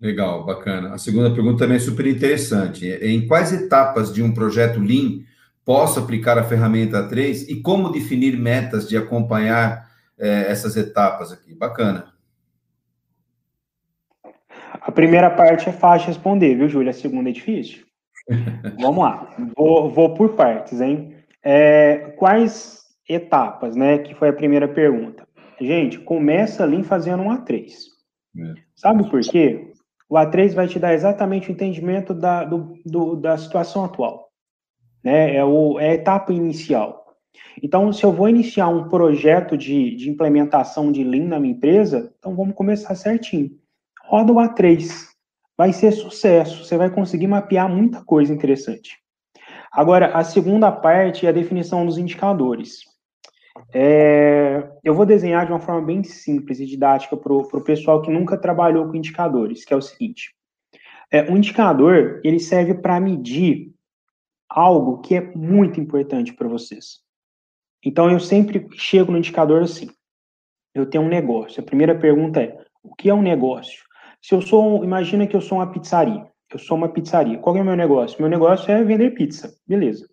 Legal, 0.00 0.46
bacana. 0.46 0.94
A 0.94 0.98
segunda 0.98 1.34
pergunta 1.34 1.58
também 1.58 1.76
é 1.76 1.80
super 1.80 2.06
interessante. 2.06 2.86
Em 2.86 3.26
quais 3.26 3.52
etapas 3.52 4.12
de 4.14 4.22
um 4.22 4.32
projeto 4.32 4.78
Lean 4.78 5.24
posso 5.64 5.98
aplicar 5.98 6.38
a 6.38 6.44
ferramenta 6.44 7.02
3 7.02 7.48
e 7.48 7.60
como 7.60 7.90
definir 7.90 8.38
metas 8.38 8.88
de 8.88 8.96
acompanhar 8.96 9.88
é, 10.16 10.50
essas 10.50 10.76
etapas 10.76 11.32
aqui. 11.32 11.52
Bacana. 11.52 12.12
A 14.80 14.92
primeira 14.92 15.28
parte 15.30 15.68
é 15.68 15.72
fácil 15.72 16.08
responder, 16.08 16.54
viu, 16.54 16.68
Júlia? 16.68 16.90
A 16.90 16.94
segunda 16.94 17.28
é 17.28 17.32
difícil. 17.32 17.84
Vamos 18.80 19.02
lá. 19.02 19.34
Vou, 19.56 19.90
vou 19.90 20.14
por 20.14 20.30
partes, 20.30 20.80
hein? 20.80 21.17
É, 21.44 22.12
quais 22.16 22.84
etapas, 23.08 23.74
né? 23.74 23.98
Que 23.98 24.14
foi 24.14 24.28
a 24.28 24.32
primeira 24.32 24.68
pergunta. 24.68 25.26
Gente, 25.60 25.98
começa 25.98 26.62
ali 26.62 26.82
fazendo 26.82 27.22
um 27.22 27.30
A3. 27.30 27.72
É. 28.38 28.54
Sabe 28.76 29.08
por 29.10 29.20
quê? 29.20 29.72
O 30.08 30.14
A3 30.14 30.54
vai 30.54 30.66
te 30.68 30.78
dar 30.78 30.94
exatamente 30.94 31.50
o 31.50 31.52
entendimento 31.52 32.14
da, 32.14 32.44
do, 32.44 32.74
do, 32.84 33.16
da 33.16 33.36
situação 33.36 33.84
atual. 33.84 34.28
Né? 35.02 35.36
É, 35.36 35.44
o, 35.44 35.78
é 35.78 35.90
a 35.90 35.94
etapa 35.94 36.32
inicial. 36.32 37.06
Então, 37.62 37.92
se 37.92 38.04
eu 38.04 38.12
vou 38.12 38.28
iniciar 38.28 38.68
um 38.68 38.88
projeto 38.88 39.56
de, 39.56 39.94
de 39.96 40.08
implementação 40.08 40.90
de 40.92 41.04
Lean 41.04 41.26
na 41.26 41.40
minha 41.40 41.54
empresa, 41.54 42.12
então 42.18 42.34
vamos 42.34 42.54
começar 42.54 42.94
certinho. 42.94 43.50
Roda 44.04 44.32
o 44.32 44.36
A3. 44.36 45.08
Vai 45.56 45.72
ser 45.72 45.92
sucesso. 45.92 46.64
Você 46.64 46.76
vai 46.76 46.88
conseguir 46.88 47.26
mapear 47.26 47.68
muita 47.68 48.02
coisa 48.04 48.32
interessante. 48.32 48.96
Agora, 49.70 50.16
a 50.16 50.24
segunda 50.24 50.72
parte 50.72 51.26
é 51.26 51.28
a 51.28 51.32
definição 51.32 51.84
dos 51.84 51.98
indicadores. 51.98 52.80
É, 53.72 54.70
eu 54.84 54.94
vou 54.94 55.04
desenhar 55.04 55.44
de 55.44 55.52
uma 55.52 55.60
forma 55.60 55.82
bem 55.82 56.02
simples 56.02 56.60
e 56.60 56.66
didática 56.66 57.16
para 57.16 57.32
o 57.32 57.64
pessoal 57.64 58.00
que 58.00 58.10
nunca 58.10 58.36
trabalhou 58.36 58.86
com 58.88 58.96
indicadores, 58.96 59.64
que 59.64 59.74
é 59.74 59.76
o 59.76 59.82
seguinte. 59.82 60.34
É, 61.10 61.30
um 61.30 61.36
indicador, 61.36 62.20
ele 62.22 62.38
serve 62.38 62.74
para 62.74 63.00
medir 63.00 63.72
algo 64.48 65.00
que 65.00 65.14
é 65.14 65.20
muito 65.34 65.80
importante 65.80 66.32
para 66.32 66.48
vocês. 66.48 67.00
Então, 67.84 68.10
eu 68.10 68.20
sempre 68.20 68.66
chego 68.72 69.12
no 69.12 69.18
indicador 69.18 69.62
assim. 69.62 69.88
Eu 70.74 70.86
tenho 70.86 71.04
um 71.04 71.08
negócio. 71.08 71.60
A 71.60 71.66
primeira 71.66 71.98
pergunta 71.98 72.40
é: 72.42 72.58
o 72.82 72.94
que 72.94 73.08
é 73.08 73.14
um 73.14 73.22
negócio? 73.22 73.84
Se 74.20 74.34
eu 74.34 74.42
sou, 74.42 74.84
imagina 74.84 75.26
que 75.26 75.36
eu 75.36 75.40
sou 75.40 75.58
uma 75.58 75.70
pizzaria. 75.70 76.26
Eu 76.52 76.58
sou 76.58 76.76
uma 76.76 76.88
pizzaria. 76.88 77.38
Qual 77.38 77.56
é 77.56 77.60
o 77.60 77.64
meu 77.64 77.76
negócio? 77.76 78.20
Meu 78.20 78.30
negócio 78.30 78.70
é 78.70 78.82
vender 78.82 79.10
pizza. 79.10 79.54
Beleza. 79.66 80.08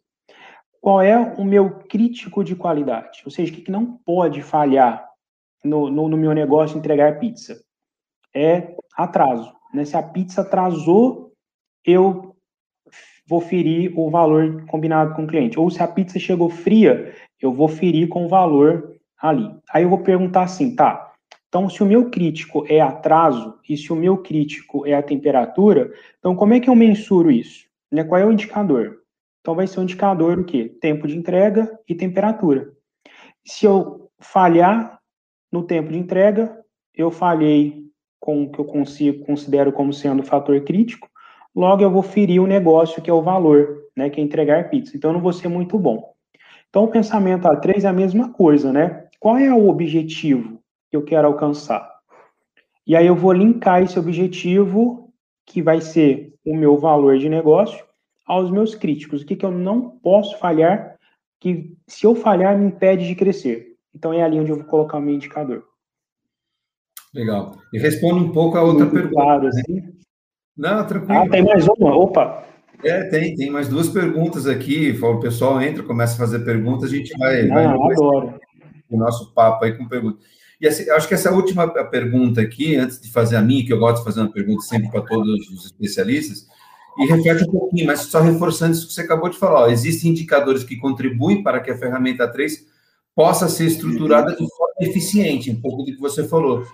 Qual 0.81 1.01
é 1.01 1.17
o 1.17 1.43
meu 1.43 1.79
crítico 1.87 2.43
de 2.43 2.55
qualidade? 2.55 3.21
Ou 3.25 3.31
seja, 3.31 3.51
o 3.51 3.55
que 3.55 3.71
não 3.71 3.97
pode 4.05 4.41
falhar 4.41 5.07
no, 5.63 5.89
no, 5.89 6.09
no 6.09 6.17
meu 6.17 6.33
negócio 6.33 6.77
entregar 6.77 7.19
pizza? 7.19 7.59
É 8.33 8.75
atraso. 8.95 9.51
Né? 9.73 9.85
Se 9.85 9.95
a 9.95 10.03
pizza 10.03 10.41
atrasou, 10.41 11.31
eu 11.83 12.35
vou 13.27 13.41
ferir 13.41 13.97
o 13.97 14.09
valor 14.09 14.65
combinado 14.67 15.15
com 15.15 15.23
o 15.23 15.27
cliente. 15.27 15.59
Ou 15.59 15.69
se 15.69 15.81
a 15.81 15.87
pizza 15.87 16.19
chegou 16.19 16.49
fria, 16.49 17.15
eu 17.41 17.51
vou 17.51 17.67
ferir 17.67 18.07
com 18.07 18.25
o 18.25 18.29
valor 18.29 18.95
ali. 19.17 19.49
Aí 19.71 19.83
eu 19.83 19.89
vou 19.89 19.99
perguntar 19.99 20.43
assim, 20.43 20.75
tá? 20.75 21.04
Então, 21.55 21.69
se 21.69 21.81
o 21.81 21.85
meu 21.85 22.09
crítico 22.09 22.65
é 22.67 22.81
atraso 22.81 23.57
e 23.69 23.77
se 23.77 23.93
o 23.93 23.95
meu 23.95 24.17
crítico 24.17 24.85
é 24.85 24.93
a 24.93 25.01
temperatura, 25.01 25.89
então 26.19 26.35
como 26.35 26.53
é 26.53 26.59
que 26.59 26.69
eu 26.69 26.75
mensuro 26.75 27.31
isso? 27.31 27.65
Né? 27.89 28.03
Qual 28.03 28.19
é 28.19 28.25
o 28.25 28.31
indicador? 28.33 28.97
Então, 29.39 29.55
vai 29.55 29.65
ser 29.65 29.79
o 29.79 29.83
indicador 29.83 30.37
o 30.37 30.43
quê? 30.43 30.75
Tempo 30.81 31.07
de 31.07 31.17
entrega 31.17 31.79
e 31.87 31.95
temperatura. 31.95 32.73
Se 33.45 33.65
eu 33.65 34.11
falhar 34.19 34.99
no 35.49 35.63
tempo 35.63 35.93
de 35.93 35.97
entrega, 35.97 36.59
eu 36.93 37.09
falhei 37.09 37.85
com 38.19 38.43
o 38.43 38.51
que 38.51 38.59
eu 38.59 38.65
consigo, 38.65 39.23
considero 39.25 39.71
como 39.71 39.93
sendo 39.93 40.23
fator 40.23 40.59
crítico, 40.59 41.07
logo 41.55 41.81
eu 41.81 41.89
vou 41.89 42.03
ferir 42.03 42.41
o 42.41 42.47
negócio 42.47 43.01
que 43.01 43.09
é 43.09 43.13
o 43.13 43.23
valor, 43.23 43.81
né, 43.95 44.09
que 44.09 44.19
é 44.19 44.23
entregar 44.25 44.69
pizza. 44.69 44.97
Então 44.97 45.11
eu 45.11 45.13
não 45.13 45.21
vou 45.21 45.31
ser 45.31 45.47
muito 45.47 45.79
bom. 45.79 46.13
Então 46.69 46.83
o 46.83 46.91
pensamento 46.91 47.47
A3 47.47 47.85
é 47.85 47.87
a 47.87 47.93
mesma 47.93 48.33
coisa, 48.33 48.73
né? 48.73 49.07
Qual 49.21 49.37
é 49.37 49.53
o 49.53 49.69
objetivo 49.69 50.59
que 50.95 50.97
eu 50.97 51.03
quero 51.03 51.27
alcançar? 51.27 51.89
E 52.87 52.95
aí 52.95 53.07
eu 53.07 53.15
vou 53.15 53.33
linkar 53.33 53.83
esse 53.83 53.99
objetivo, 53.99 55.11
que 55.45 55.61
vai 55.61 55.81
ser 55.81 56.33
o 56.45 56.55
meu 56.55 56.77
valor 56.77 57.17
de 57.17 57.27
negócio, 57.27 57.83
aos 58.25 58.49
meus 58.49 58.75
críticos. 58.75 59.21
O 59.21 59.25
que, 59.25 59.35
que 59.35 59.45
eu 59.45 59.51
não 59.51 59.89
posso 59.89 60.37
falhar, 60.37 60.95
que 61.39 61.75
se 61.87 62.05
eu 62.05 62.15
falhar 62.15 62.57
me 62.57 62.67
impede 62.67 63.07
de 63.07 63.15
crescer. 63.15 63.75
Então 63.93 64.13
é 64.13 64.23
ali 64.23 64.39
onde 64.39 64.51
eu 64.51 64.57
vou 64.57 64.65
colocar 64.65 64.97
o 64.97 65.01
meu 65.01 65.15
indicador. 65.15 65.63
Legal. 67.13 67.55
E 67.73 67.79
responde 67.79 68.23
um 68.23 68.31
pouco 68.31 68.57
a 68.57 68.63
outra 68.63 68.85
Muito 68.85 68.93
pergunta. 68.93 69.15
Claro, 69.15 69.43
né? 69.43 69.49
assim. 69.49 69.95
Não, 70.57 70.85
tranquilo. 70.85 71.19
Ah, 71.19 71.29
tem 71.29 71.43
mais 71.43 71.67
uma? 71.67 71.95
Opa! 71.95 72.45
É, 72.83 73.09
tem, 73.09 73.35
tem 73.35 73.49
mais 73.49 73.67
duas 73.67 73.89
perguntas 73.89 74.47
aqui. 74.47 74.91
O 75.01 75.19
pessoal 75.19 75.61
entra, 75.61 75.81
começa 75.83 76.15
a 76.15 76.17
fazer 76.17 76.39
perguntas, 76.39 76.91
a 76.91 76.95
gente 76.95 77.17
vai. 77.17 77.49
Ah, 77.49 77.53
vai 77.53 77.65
adoro. 77.65 78.39
O 78.89 78.97
nosso 78.97 79.33
papo 79.33 79.65
aí 79.65 79.77
com 79.77 79.87
perguntas. 79.87 80.23
E 80.59 80.67
assim, 80.67 80.89
acho 80.89 81.07
que 81.07 81.13
essa 81.13 81.31
última 81.31 81.67
pergunta 81.85 82.41
aqui, 82.41 82.75
antes 82.75 82.99
de 82.99 83.11
fazer 83.11 83.35
a 83.35 83.41
minha, 83.41 83.65
que 83.65 83.73
eu 83.73 83.79
gosto 83.79 83.99
de 83.99 84.05
fazer 84.05 84.21
uma 84.21 84.31
pergunta 84.31 84.61
sempre 84.63 84.89
para 84.89 85.01
todos 85.01 85.49
os 85.49 85.65
especialistas, 85.65 86.47
e 86.97 87.05
reflete 87.07 87.43
um 87.43 87.51
pouquinho, 87.51 87.87
mas 87.87 88.01
só 88.01 88.21
reforçando 88.21 88.73
isso 88.73 88.87
que 88.87 88.93
você 88.93 89.01
acabou 89.01 89.29
de 89.29 89.37
falar. 89.37 89.63
Ó, 89.63 89.67
existem 89.67 90.11
indicadores 90.11 90.63
que 90.63 90.77
contribuem 90.77 91.43
para 91.43 91.59
que 91.59 91.69
a 91.69 91.77
ferramenta 91.77 92.27
3 92.27 92.65
possa 93.13 93.49
ser 93.49 93.65
estruturada 93.65 94.31
de 94.31 94.47
forma 94.47 94.73
eficiente, 94.79 95.51
um 95.51 95.59
pouco 95.59 95.83
do 95.83 95.91
que 95.93 95.99
você 95.99 96.25
falou. 96.25 96.65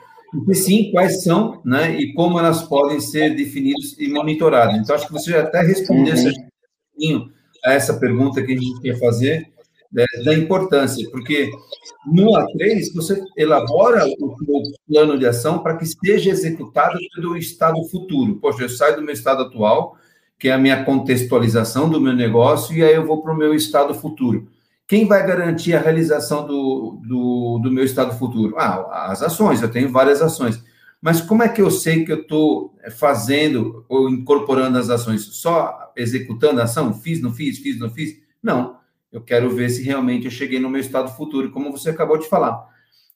E 0.47 0.55
sim, 0.55 0.91
quais 0.91 1.23
são, 1.23 1.61
né, 1.65 1.99
e 1.99 2.13
como 2.13 2.39
elas 2.39 2.61
podem 2.63 2.99
ser 2.99 3.35
definidas 3.35 3.95
e 3.97 4.07
monitoradas. 4.07 4.77
Então, 4.77 4.95
acho 4.95 5.07
que 5.07 5.13
você 5.13 5.31
já 5.31 5.41
até 5.41 5.61
respondeu 5.61 6.15
uhum. 6.15 7.29
a 7.65 7.73
essa 7.73 7.95
pergunta 7.95 8.41
que 8.41 8.53
a 8.53 8.57
gente 8.57 8.79
quer 8.81 8.97
fazer, 8.97 9.51
né, 9.91 10.05
da 10.23 10.33
importância, 10.33 11.07
porque 11.11 11.51
no 12.05 12.31
A3 12.31 12.93
você 12.93 13.21
elabora 13.37 14.05
o 14.19 14.35
plano 14.87 15.17
de 15.17 15.25
ação 15.25 15.59
para 15.59 15.77
que 15.77 15.85
seja 15.85 16.29
executado 16.29 16.97
pelo 17.13 17.35
estado 17.37 17.83
futuro. 17.89 18.35
Poxa, 18.35 18.63
eu 18.63 18.69
saio 18.69 18.95
do 18.95 19.01
meu 19.01 19.13
estado 19.13 19.43
atual, 19.43 19.97
que 20.39 20.47
é 20.47 20.53
a 20.53 20.57
minha 20.57 20.83
contextualização 20.83 21.89
do 21.89 22.01
meu 22.01 22.13
negócio, 22.13 22.75
e 22.75 22.83
aí 22.83 22.95
eu 22.95 23.05
vou 23.05 23.21
para 23.21 23.33
o 23.33 23.37
meu 23.37 23.53
estado 23.53 23.93
futuro. 23.93 24.47
Quem 24.87 25.07
vai 25.07 25.25
garantir 25.25 25.73
a 25.73 25.79
realização 25.79 26.45
do, 26.45 26.99
do, 27.07 27.59
do, 27.63 27.71
meu 27.71 27.85
estado 27.85 28.17
futuro? 28.17 28.55
Ah, 28.57 29.09
as 29.11 29.21
ações, 29.21 29.61
eu 29.61 29.71
tenho 29.71 29.89
várias 29.89 30.21
ações. 30.21 30.61
Mas 31.01 31.21
como 31.21 31.43
é 31.43 31.47
que 31.47 31.61
eu 31.61 31.71
sei 31.71 32.03
que 32.03 32.11
eu 32.11 32.21
estou 32.21 32.75
fazendo 32.97 33.85
ou 33.87 34.09
incorporando 34.09 34.77
as 34.77 34.89
ações? 34.89 35.21
Só 35.21 35.93
executando 35.95 36.59
a 36.59 36.65
ação? 36.65 36.93
Fiz, 36.93 37.21
não 37.21 37.31
fiz, 37.31 37.57
fiz, 37.59 37.79
não 37.79 37.89
fiz? 37.89 38.17
Não. 38.43 38.80
Eu 39.11 39.21
quero 39.21 39.49
ver 39.49 39.69
se 39.69 39.83
realmente 39.83 40.25
eu 40.25 40.31
cheguei 40.31 40.59
no 40.59 40.69
meu 40.69 40.81
estado 40.81 41.09
futuro, 41.11 41.51
como 41.51 41.71
você 41.71 41.89
acabou 41.89 42.17
de 42.17 42.27
falar. 42.27 42.65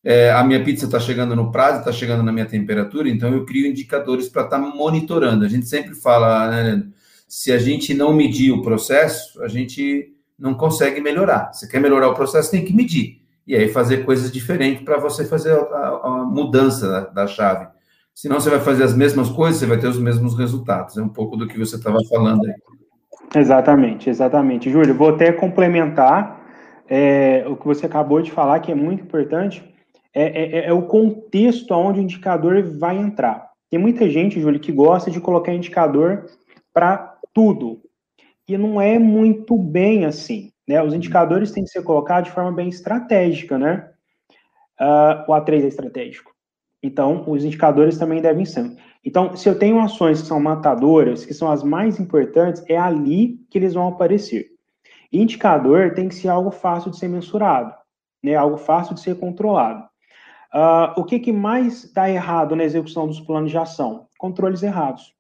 é, 0.03 0.31
a 0.31 0.43
minha 0.43 0.63
pizza 0.63 0.86
está 0.86 0.99
chegando 0.99 1.36
no 1.36 1.51
prazo, 1.51 1.79
está 1.79 1.91
chegando 1.91 2.21
na 2.21 2.31
minha 2.31 2.45
temperatura, 2.45 3.10
então 3.10 3.34
eu 3.34 3.45
crio 3.45 3.65
indicadores 3.65 4.29
para 4.29 4.43
estar 4.43 4.60
tá 4.60 4.67
monitorando. 4.67 5.45
A 5.45 5.47
gente 5.47 5.67
sempre 5.67 5.95
fala, 5.95 6.49
né, 6.51 6.84
se 7.27 7.51
a 7.51 7.58
gente 7.58 7.93
não 7.93 8.13
medir 8.13 8.51
o 8.51 8.62
processo, 8.62 9.41
a 9.41 9.47
gente 9.47 10.13
não 10.38 10.53
consegue 10.53 11.01
melhorar. 11.01 11.51
Você 11.53 11.67
quer 11.67 11.79
melhorar 11.79 12.10
o 12.10 12.13
processo, 12.13 12.51
tem 12.51 12.63
que 12.63 12.73
medir. 12.73 13.21
E 13.47 13.55
aí 13.55 13.69
fazer 13.69 14.05
coisas 14.05 14.31
diferentes 14.31 14.84
para 14.84 14.97
você 14.99 15.25
fazer 15.25 15.51
a, 15.51 16.01
a 16.03 16.10
mudança 16.25 16.88
da, 16.88 16.99
da, 17.01 17.27
chave. 17.27 17.67
Senão 18.13 18.39
você 18.39 18.49
vai 18.49 18.60
fazer 18.60 18.84
as 18.84 18.95
mesmas 18.95 19.29
coisas, 19.29 19.60
você 19.60 19.65
vai 19.65 19.79
ter 19.79 19.88
os 19.88 19.99
mesmos 19.99 20.38
resultados. 20.38 20.97
É 20.97 21.01
um 21.01 21.10
pouco 21.10 21.38
do 21.38 21.47
que 21.47 21.58
você 21.58 21.75
estava 21.75 21.99
falando 22.10 22.45
aí. 22.45 22.53
Exatamente, 23.34 24.10
exatamente. 24.10 24.70
Júlio, 24.70 24.94
vou 24.94 25.10
até 25.10 25.32
complementar 25.32 26.44
é, 26.88 27.46
o 27.48 27.56
que 27.56 27.66
você 27.66 27.86
acabou 27.86 28.22
de 28.22 28.32
falar, 28.32 28.60
que 28.60 28.72
é 28.72 28.76
muito 28.76 29.04
importante 29.04 29.64
é, 30.14 30.24
é, 30.24 30.60
é, 30.60 30.66
é, 30.68 30.74
o 30.74 30.84
contexto 30.84 31.72
onde 31.74 32.00
o 32.00 32.04
indicador 32.04 32.64
vai 32.78 32.98
entrar. 32.98 33.50
Tem 33.70 33.78
muita 33.78 34.10
gente, 34.10 34.40
Júlio, 34.40 34.62
que 34.62 34.72
gosta 34.72 35.12
de 35.12 35.20
colocar 35.20 35.54
indicador 35.54 36.28
para 36.74 37.18
tudo. 37.34 37.82
E 38.48 38.58
não 38.58 38.80
é 38.80 38.98
muito 38.98 39.58
bem 39.58 40.06
assim. 40.06 40.52
Né? 40.66 40.82
Os 40.82 40.94
indicadores 40.94 41.52
têm 41.52 41.66
que 41.66 41.70
ser 41.70 41.84
colocados 41.84 42.30
de 42.30 42.36
forma 42.36 42.52
bem 42.54 42.70
estratégica, 42.70 43.58
né? 43.58 43.90
Uh, 44.80 45.32
o 45.32 45.34
A3 45.34 45.64
é 45.64 45.68
estratégico. 45.68 46.32
Então, 46.82 47.24
os 47.28 47.44
indicadores 47.44 47.98
também 47.98 48.22
devem 48.22 48.46
ser. 48.46 48.72
Então, 49.06 49.36
se 49.36 49.48
eu 49.48 49.58
tenho 49.58 49.80
ações 49.80 50.22
que 50.22 50.28
são 50.28 50.39
matadoras, 50.39 51.24
que 51.24 51.34
são 51.34 51.52
as 51.52 51.62
mais 51.62 52.00
importantes, 52.00 52.63
é 52.68 52.76
ali 52.76 53.38
que 53.52 53.58
eles 53.60 53.76
vão 53.76 53.88
aparecer. 53.88 54.48
Indicador 55.13 55.94
tem 55.94 56.10
que 56.10 56.15
ser 56.15 56.28
algo 56.28 56.50
fácil 56.50 56.89
de 56.89 56.98
ser 56.98 57.08
mensurado, 57.08 57.74
né? 58.24 58.36
algo 58.36 58.58
fácil 58.58 58.96
de 58.96 59.02
ser 59.02 59.20
controlado. 59.20 59.84
Uh, 60.52 61.00
o 61.00 61.04
que, 61.04 61.20
que 61.20 61.32
mais 61.32 61.84
está 61.84 62.10
errado 62.10 62.56
na 62.56 62.63
execução 62.63 63.06
dos 63.06 63.20
planos 63.20 63.52
de 63.52 63.58
ação? 63.58 64.08
Controles 64.18 64.63
errados. 64.63 65.13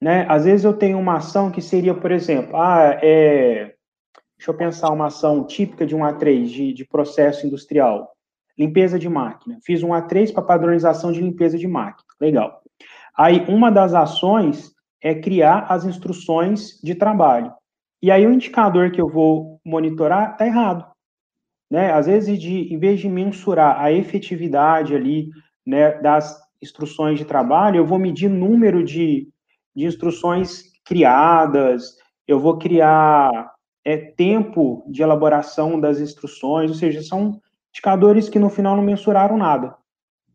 Né? 0.00 0.24
Às 0.28 0.44
vezes 0.44 0.64
eu 0.64 0.74
tenho 0.74 0.98
uma 0.98 1.16
ação 1.16 1.50
que 1.50 1.60
seria, 1.60 1.94
por 1.94 2.12
exemplo, 2.12 2.56
ah, 2.56 2.98
é, 3.02 3.74
deixa 4.36 4.50
eu 4.50 4.54
pensar 4.54 4.90
uma 4.90 5.06
ação 5.06 5.44
típica 5.44 5.86
de 5.86 5.96
um 5.96 6.00
A3 6.00 6.44
de, 6.44 6.72
de 6.72 6.84
processo 6.84 7.46
industrial. 7.46 8.12
Limpeza 8.56 8.98
de 8.98 9.08
máquina. 9.08 9.58
Fiz 9.64 9.82
um 9.82 9.88
A3 9.88 10.32
para 10.32 10.42
padronização 10.42 11.10
de 11.10 11.20
limpeza 11.20 11.58
de 11.58 11.66
máquina. 11.66 12.06
Legal. 12.20 12.62
Aí, 13.16 13.44
uma 13.48 13.70
das 13.70 13.94
ações 13.94 14.72
é 15.02 15.14
criar 15.14 15.66
as 15.68 15.84
instruções 15.84 16.80
de 16.82 16.94
trabalho. 16.94 17.52
E 18.02 18.10
aí, 18.10 18.26
o 18.26 18.32
indicador 18.32 18.90
que 18.90 19.00
eu 19.00 19.08
vou 19.08 19.60
monitorar 19.64 20.32
está 20.32 20.46
errado 20.46 20.86
né? 21.70 21.92
Às 21.92 22.06
vezes, 22.06 22.38
de, 22.40 22.72
em 22.72 22.78
vez 22.78 23.00
de 23.00 23.08
mensurar 23.08 23.80
a 23.80 23.92
efetividade 23.92 24.94
ali, 24.94 25.28
né, 25.64 26.00
das 26.00 26.40
instruções 26.62 27.18
de 27.18 27.24
trabalho, 27.24 27.76
eu 27.76 27.86
vou 27.86 27.98
medir 27.98 28.30
número 28.30 28.84
de, 28.84 29.28
de 29.74 29.84
instruções 29.84 30.72
criadas, 30.84 31.96
eu 32.26 32.38
vou 32.38 32.56
criar 32.56 33.52
é, 33.84 33.96
tempo 33.96 34.84
de 34.88 35.02
elaboração 35.02 35.78
das 35.78 36.00
instruções, 36.00 36.70
ou 36.70 36.76
seja, 36.76 37.02
são 37.02 37.40
indicadores 37.70 38.28
que 38.28 38.38
no 38.38 38.48
final 38.48 38.76
não 38.76 38.82
mensuraram 38.82 39.36
nada, 39.36 39.76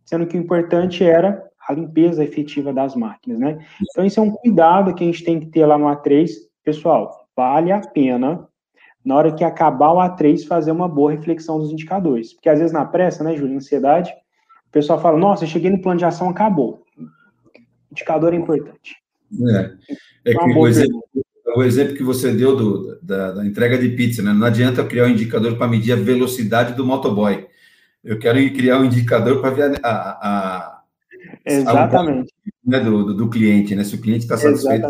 sendo 0.06 0.28
que 0.28 0.38
o 0.38 0.40
importante 0.40 1.04
era 1.04 1.50
a 1.72 1.76
limpeza 1.76 2.24
efetiva 2.24 2.74
das 2.74 2.96
máquinas, 2.96 3.40
né? 3.40 3.66
Então, 3.90 4.06
isso 4.06 4.20
é 4.20 4.24
um 4.24 4.32
cuidado 4.32 4.94
que 4.94 5.04
a 5.04 5.08
gente 5.08 5.24
tem 5.24 5.40
que 5.40 5.48
ter 5.48 5.66
lá 5.66 5.78
no 5.78 5.86
A3. 5.86 6.30
Pessoal, 6.64 7.28
vale 7.36 7.72
a 7.72 7.80
pena 7.80 8.48
na 9.04 9.16
hora 9.16 9.34
que 9.34 9.44
acabar 9.44 9.92
o 9.92 9.98
A3, 9.98 10.46
fazer 10.46 10.72
uma 10.72 10.88
boa 10.88 11.12
reflexão 11.12 11.60
dos 11.60 11.72
indicadores. 11.72 12.34
Porque 12.34 12.50
às 12.50 12.60
vezes 12.60 12.74
na 12.74 12.86
pressa, 12.86 13.24
né, 13.24 13.36
Júlio, 13.36 13.56
ansiedade, 13.56 14.12
o 14.12 14.72
pessoal 14.72 15.02
fala, 15.02 15.18
nossa, 15.18 15.44
eu 15.44 15.50
cheguei 15.50 15.72
no 15.72 15.82
plano 15.82 15.98
de 15.98 16.06
ação, 16.06 16.30
acabou. 16.30 16.84
indicador 17.92 18.34
é 18.34 18.38
importante. 18.38 18.96
É, 19.50 20.32
é 20.32 20.34
que 20.36 20.54
o 20.54 20.68
exemplo, 20.68 21.04
o 21.56 21.64
exemplo, 21.64 21.96
que 21.96 22.04
você 22.04 22.32
deu 22.32 22.56
do, 22.56 23.00
da, 23.02 23.32
da, 23.32 23.46
entrega 23.46 23.78
de 23.78 23.90
pizza, 23.90 24.22
né? 24.22 24.34
Não 24.34 24.46
adianta 24.46 24.82
eu 24.82 24.88
criar 24.88 25.06
um 25.06 25.10
indicador 25.10 25.58
para 25.58 25.68
medir 25.68 25.94
a 25.94 25.98
velocidade 25.98 26.74
do 26.74 26.86
motoboy. 26.86 27.48
Eu 28.04 28.20
quero 28.20 28.38
criar 28.54 28.80
um 28.80 28.86
indicador 28.86 29.42
para 29.42 29.50
ver 29.52 29.80
a, 29.84 29.90
a, 29.90 30.20
a 30.22 30.81
Exatamente. 31.46 32.34
Né, 32.66 32.80
do, 32.80 33.06
do, 33.06 33.14
do, 33.14 33.30
cliente, 33.30 33.76
né? 33.76 33.84
Se 33.84 33.96
o 33.96 34.02
cliente 34.02 34.24
está 34.24 34.38
satisfeito 34.38 34.88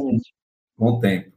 com 0.77 0.85
o 0.85 0.99
tempo. 0.99 1.31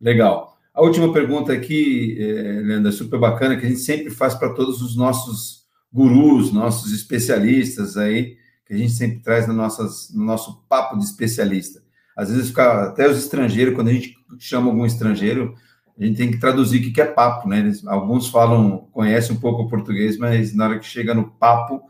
Legal. 0.00 0.56
A 0.72 0.82
última 0.82 1.12
pergunta 1.12 1.52
aqui, 1.52 2.16
é, 2.18 2.60
Leandro, 2.62 2.88
é 2.88 2.92
super 2.92 3.18
bacana, 3.18 3.56
que 3.56 3.66
a 3.66 3.68
gente 3.68 3.80
sempre 3.80 4.10
faz 4.10 4.34
para 4.34 4.54
todos 4.54 4.80
os 4.82 4.96
nossos 4.96 5.64
gurus, 5.92 6.52
nossos 6.52 6.92
especialistas 6.92 7.96
aí, 7.96 8.36
que 8.64 8.74
a 8.74 8.76
gente 8.76 8.92
sempre 8.92 9.18
traz 9.20 9.48
no, 9.48 9.54
nossas, 9.54 10.14
no 10.14 10.24
nosso 10.24 10.64
papo 10.68 10.96
de 10.96 11.04
especialista. 11.04 11.82
Às 12.16 12.30
vezes 12.30 12.48
fica 12.48 12.84
até 12.84 13.08
os 13.08 13.18
estrangeiros, 13.18 13.74
quando 13.74 13.88
a 13.88 13.92
gente 13.92 14.14
chama 14.38 14.68
algum 14.68 14.86
estrangeiro, 14.86 15.54
a 15.98 16.04
gente 16.04 16.16
tem 16.16 16.30
que 16.30 16.38
traduzir 16.38 16.78
o 16.78 16.92
que 16.92 17.00
é 17.00 17.04
papo, 17.04 17.48
né? 17.48 17.58
Eles, 17.58 17.86
alguns 17.86 18.28
falam, 18.28 18.88
conhecem 18.92 19.36
um 19.36 19.40
pouco 19.40 19.62
o 19.62 19.68
português, 19.68 20.16
mas 20.16 20.54
na 20.54 20.66
hora 20.66 20.78
que 20.78 20.86
chega 20.86 21.12
no 21.12 21.30
papo, 21.32 21.82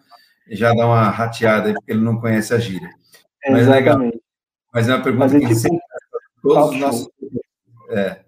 já 0.51 0.75
dá 0.75 0.87
uma 0.87 1.09
rateada, 1.11 1.73
porque 1.73 1.93
ele 1.93 2.01
não 2.01 2.21
conhece 2.21 2.53
a 2.53 2.59
gíria. 2.59 2.91
Mas 3.49 3.67
é 3.67 3.71
legal. 3.71 3.99
Mas 4.73 4.89
é 4.89 4.95
uma 4.95 5.03
pergunta 5.03 5.39
que 5.39 5.55
sempre 5.55 5.81
todos 6.43 6.71
os 6.71 6.81
nossos. 6.81 7.09
É, 7.91 8.21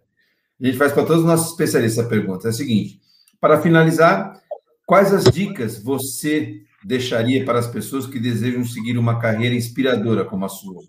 a 0.60 0.66
gente 0.66 0.78
faz 0.78 0.92
para 0.92 1.04
todos 1.04 1.22
os 1.22 1.28
nossos 1.28 1.50
especialistas 1.50 2.04
a 2.04 2.08
pergunta. 2.08 2.48
É 2.48 2.50
a 2.50 2.52
seguinte: 2.52 3.00
para 3.40 3.60
finalizar, 3.60 4.40
quais 4.86 5.12
as 5.12 5.24
dicas 5.24 5.82
você 5.82 6.62
deixaria 6.84 7.44
para 7.44 7.58
as 7.58 7.66
pessoas 7.66 8.06
que 8.06 8.18
desejam 8.18 8.64
seguir 8.64 8.96
uma 8.98 9.18
carreira 9.18 9.54
inspiradora 9.54 10.24
como 10.24 10.44
a 10.44 10.48
sua? 10.48 10.82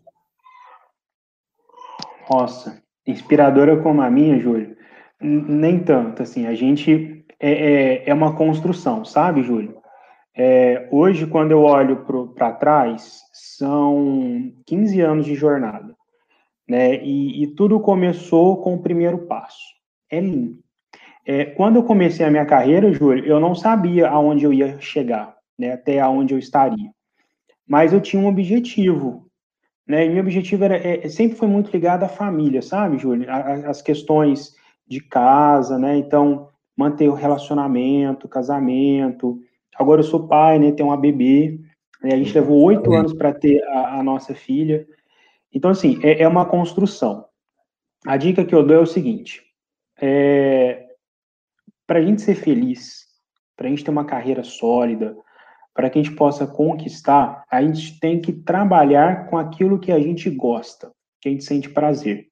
Nossa, 2.30 2.82
inspiradora 3.06 3.78
como 3.82 4.02
a 4.02 4.10
minha, 4.10 4.40
Júlio? 4.40 4.76
Nem 5.20 5.80
tanto, 5.80 6.24
assim, 6.24 6.48
a 6.48 6.54
gente 6.54 7.26
é, 7.40 7.52
é, 7.52 8.10
é 8.10 8.14
uma 8.14 8.36
construção, 8.36 9.06
sabe, 9.06 9.44
Júlio? 9.44 9.83
É, 10.36 10.88
hoje, 10.92 11.28
quando 11.28 11.52
eu 11.52 11.62
olho 11.62 12.06
para 12.36 12.54
trás, 12.54 13.22
são 13.32 14.52
15 14.66 15.02
anos 15.02 15.26
de 15.26 15.36
jornada 15.36 15.96
né? 16.68 17.04
E, 17.04 17.44
e 17.44 17.48
tudo 17.48 17.80
começou 17.80 18.58
com 18.62 18.76
o 18.76 18.82
primeiro 18.82 19.20
passo. 19.28 19.64
É 20.10 20.20
lindo. 20.20 20.60
É, 21.26 21.46
quando 21.46 21.78
eu 21.78 21.84
comecei 21.84 22.26
a 22.26 22.32
minha 22.32 22.46
carreira, 22.46 22.92
Júlio, 22.92 23.26
eu 23.26 23.40
não 23.40 23.56
sabia 23.56 24.10
aonde 24.10 24.46
eu 24.46 24.54
ia 24.54 24.80
chegar, 24.80 25.36
né? 25.58 25.74
Até 25.74 26.00
aonde 26.00 26.34
eu 26.34 26.40
estaria. 26.40 26.90
Mas 27.68 27.94
eu 27.94 28.02
tinha 28.02 28.22
um 28.22 28.28
objetivo, 28.28 29.28
né? 29.88 30.06
E 30.06 30.10
meu 30.10 30.22
objetivo 30.22 30.64
era, 30.64 30.76
é, 30.76 31.08
sempre 31.10 31.38
foi 31.38 31.48
muito 31.48 31.72
ligado 31.72 32.04
à 32.04 32.10
família, 32.10 32.62
sabe, 32.62 32.98
Júlio? 32.98 33.28
As 33.32 33.82
questões 33.82 34.54
de 34.86 35.02
casa, 35.02 35.80
né? 35.80 35.96
Então, 35.98 36.50
manter 36.76 37.08
o 37.08 37.14
relacionamento, 37.14 38.28
casamento. 38.28 39.40
Agora 39.76 40.02
eu 40.02 40.06
sou 40.06 40.28
pai, 40.28 40.60
né? 40.60 40.72
Tenho 40.72 40.90
uma 40.90 40.98
bebê. 40.98 41.60
Né? 42.02 42.14
A 42.14 42.18
gente 42.18 42.34
levou 42.34 42.62
oito 42.64 42.94
anos 42.94 43.14
para 43.14 43.34
ter 43.34 43.64
a, 43.66 44.00
a 44.00 44.04
nossa 44.04 44.34
filha. 44.34 44.86
Então, 45.54 45.72
assim, 45.72 46.00
é, 46.04 46.24
é 46.24 46.28
uma 46.28 46.46
construção. 46.46 47.26
A 48.06 48.18
dica 48.18 48.44
que 48.44 48.54
eu 48.54 48.66
dou 48.66 48.78
é 48.78 48.80
o 48.80 48.86
seguinte: 48.86 49.42
é, 50.02 50.88
para 51.88 52.00
a 52.00 52.02
gente 52.02 52.22
ser 52.22 52.36
feliz, 52.36 53.06
para 53.56 53.68
a 53.68 53.70
gente 53.70 53.84
ter 53.84 53.92
uma 53.92 54.06
carreira 54.06 54.44
sólida, 54.44 55.16
para 55.74 55.90
que 55.90 56.00
a 56.00 56.04
gente 56.04 56.16
possa 56.16 56.46
conquistar, 56.46 57.44
a 57.50 57.62
gente 57.62 58.00
tem 58.00 58.22
que 58.22 58.32
trabalhar 58.32 59.28
com 59.28 59.38
aquilo 59.38 59.80
que 59.80 59.92
a 59.92 60.00
gente 60.00 60.30
gosta, 60.30 60.92
que 61.22 61.30
a 61.30 61.32
gente 61.32 61.44
sente 61.44 61.70
prazer. 61.70 62.28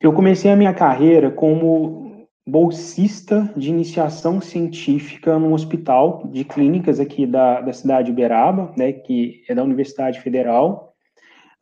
Eu 0.00 0.12
comecei 0.12 0.50
a 0.50 0.56
minha 0.56 0.74
carreira 0.74 1.30
como 1.30 2.11
bolsista 2.46 3.52
de 3.56 3.70
iniciação 3.70 4.40
científica 4.40 5.38
num 5.38 5.52
hospital 5.52 6.26
de 6.32 6.44
clínicas 6.44 6.98
aqui 6.98 7.26
da, 7.26 7.60
da 7.60 7.72
cidade 7.72 8.06
de 8.06 8.12
Uberaba, 8.12 8.72
né, 8.76 8.92
que 8.92 9.44
é 9.48 9.54
da 9.54 9.62
Universidade 9.62 10.20
Federal, 10.20 10.92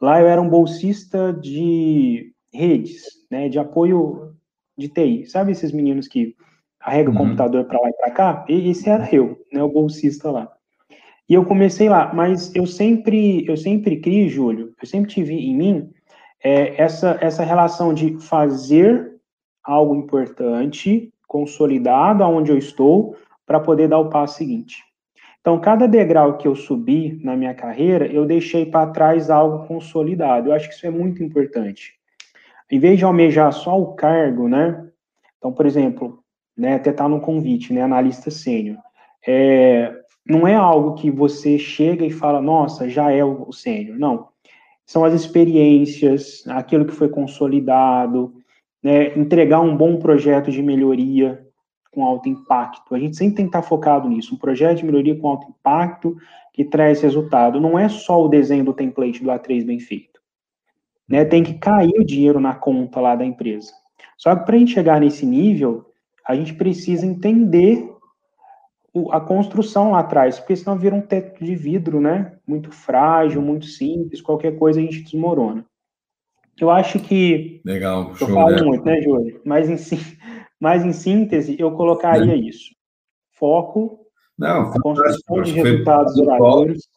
Lá 0.01 0.19
eu 0.19 0.27
era 0.27 0.40
um 0.40 0.49
bolsista 0.49 1.33
de 1.33 2.33
redes, 2.53 3.03
né, 3.31 3.49
de 3.49 3.59
apoio 3.59 4.35
de 4.77 4.88
TI. 4.88 5.27
Sabe 5.27 5.53
esses 5.53 5.73
meninos 5.73 6.09
que 6.09 6.35
carregam 6.79 7.12
uhum. 7.12 7.21
o 7.21 7.23
computador 7.25 7.64
para 7.66 7.81
lá 7.81 7.90
e 7.90 7.93
para 7.93 8.11
cá? 8.11 8.45
E 8.49 8.71
esse 8.71 8.88
era 8.88 9.14
eu, 9.14 9.38
né, 9.53 9.62
o 9.62 9.69
bolsista 9.69 10.31
lá. 10.31 10.51
E 11.29 11.35
eu 11.35 11.45
comecei 11.45 11.88
lá, 11.88 12.12
mas 12.14 12.53
eu 12.57 12.66
sempre, 12.66 13.47
eu 13.47 13.57
sempre 13.57 14.01
criei, 14.01 14.29
Júlio, 14.29 14.73
eu 14.81 14.88
sempre 14.88 15.11
tive 15.11 15.35
em 15.35 15.55
mim 15.55 15.90
é, 16.43 16.83
essa, 16.83 17.19
essa 17.21 17.45
relação 17.45 17.93
de 17.93 18.19
fazer 18.19 19.10
algo 19.62 19.94
importante, 19.94 21.12
consolidado 21.27 22.25
aonde 22.25 22.51
eu 22.51 22.59
estou, 22.59 23.16
para 23.46 23.61
poder 23.61 23.88
dar 23.88 23.99
o 23.99 24.09
passo 24.09 24.38
seguinte. 24.38 24.85
Então, 25.40 25.59
cada 25.59 25.88
degrau 25.88 26.37
que 26.37 26.46
eu 26.46 26.55
subi 26.55 27.18
na 27.25 27.35
minha 27.35 27.55
carreira, 27.55 28.07
eu 28.07 28.27
deixei 28.27 28.66
para 28.66 28.90
trás 28.90 29.31
algo 29.31 29.66
consolidado. 29.66 30.49
Eu 30.49 30.53
acho 30.53 30.68
que 30.68 30.75
isso 30.75 30.87
é 30.87 30.90
muito 30.90 31.23
importante. 31.23 31.94
Em 32.70 32.79
vez 32.79 32.99
de 32.99 33.05
almejar 33.05 33.53
só 33.53 33.81
o 33.81 33.94
cargo, 33.94 34.49
né? 34.49 34.87
Então, 35.38 35.53
por 35.53 35.64
exemplo, 35.64 36.23
né, 36.57 36.75
até 36.75 36.92
tá 36.92 37.09
no 37.09 37.20
convite, 37.20 37.73
né, 37.73 37.83
analista 37.83 38.31
sênior. 38.31 38.77
é, 39.27 40.01
não 40.27 40.46
é 40.46 40.55
algo 40.55 40.94
que 40.94 41.11
você 41.11 41.59
chega 41.59 42.05
e 42.05 42.11
fala, 42.11 42.40
nossa, 42.40 42.88
já 42.88 43.11
é 43.11 43.25
o, 43.25 43.49
o 43.49 43.53
sênior. 43.53 43.99
Não. 43.99 44.29
São 44.87 45.05
as 45.05 45.14
experiências, 45.14 46.44
aquilo 46.49 46.85
que 46.85 46.92
foi 46.92 47.09
consolidado, 47.09 48.35
né, 48.83 49.19
entregar 49.19 49.61
um 49.61 49.77
bom 49.77 49.99
projeto 49.99 50.51
de 50.51 50.62
melhoria 50.62 51.47
com 51.90 52.05
alto 52.05 52.29
impacto. 52.29 52.95
A 52.95 52.99
gente 52.99 53.16
sempre 53.16 53.37
tem 53.37 53.45
que 53.47 53.51
estar 53.51 53.62
focado 53.62 54.09
nisso. 54.09 54.35
Um 54.35 54.38
projeto 54.38 54.79
de 54.79 54.85
melhoria 54.85 55.16
com 55.16 55.29
alto 55.29 55.49
impacto 55.49 56.16
que 56.53 56.64
traz 56.64 57.01
resultado. 57.01 57.61
Não 57.61 57.79
é 57.79 57.88
só 57.88 58.23
o 58.23 58.29
desenho 58.29 58.64
do 58.64 58.75
template 58.75 59.23
do 59.23 59.31
A3 59.31 59.64
bem 59.64 59.81
feito. 59.81 60.21
Né? 61.09 61.25
Tem 61.25 61.43
que 61.43 61.55
cair 61.55 61.99
o 61.99 62.05
dinheiro 62.05 62.40
na 62.40 62.55
conta 62.55 63.01
lá 63.01 63.16
da 63.16 63.25
empresa. 63.25 63.73
Só 64.16 64.35
que 64.37 64.45
para 64.45 64.55
a 64.55 64.59
gente 64.59 64.73
chegar 64.73 65.01
nesse 65.01 65.27
nível, 65.27 65.87
a 66.27 66.35
gente 66.35 66.55
precisa 66.55 67.07
entender 67.07 67.90
a 69.11 69.21
construção 69.21 69.93
lá 69.93 70.01
atrás, 70.01 70.38
porque 70.38 70.57
senão 70.57 70.77
vira 70.77 70.95
um 70.95 71.01
teto 71.01 71.45
de 71.45 71.55
vidro, 71.55 72.01
né? 72.01 72.37
Muito 72.47 72.71
frágil, 72.71 73.40
muito 73.40 73.66
simples, 73.66 74.21
qualquer 74.21 74.59
coisa 74.59 74.81
a 74.81 74.83
gente 74.83 75.03
desmorona. 75.03 75.64
Eu 76.58 76.70
acho 76.70 76.98
que. 77.00 77.60
Legal, 77.64 78.14
show, 78.16 78.28
Eu 78.28 78.34
falo 78.34 78.50
né? 78.50 78.62
muito, 78.62 78.84
né, 78.84 79.00
Júlio? 79.02 79.40
Mas 79.44 79.68
em, 79.68 79.76
mas 80.58 80.84
em 80.84 80.92
síntese, 80.92 81.56
eu 81.58 81.72
colocaria 81.72 82.32
é. 82.32 82.36
isso. 82.36 82.74
Foco, 83.32 84.06
Não, 84.38 84.70
construção 84.70 85.42
de 85.42 85.52
resultados 85.52 86.14
duradouros. 86.14 86.88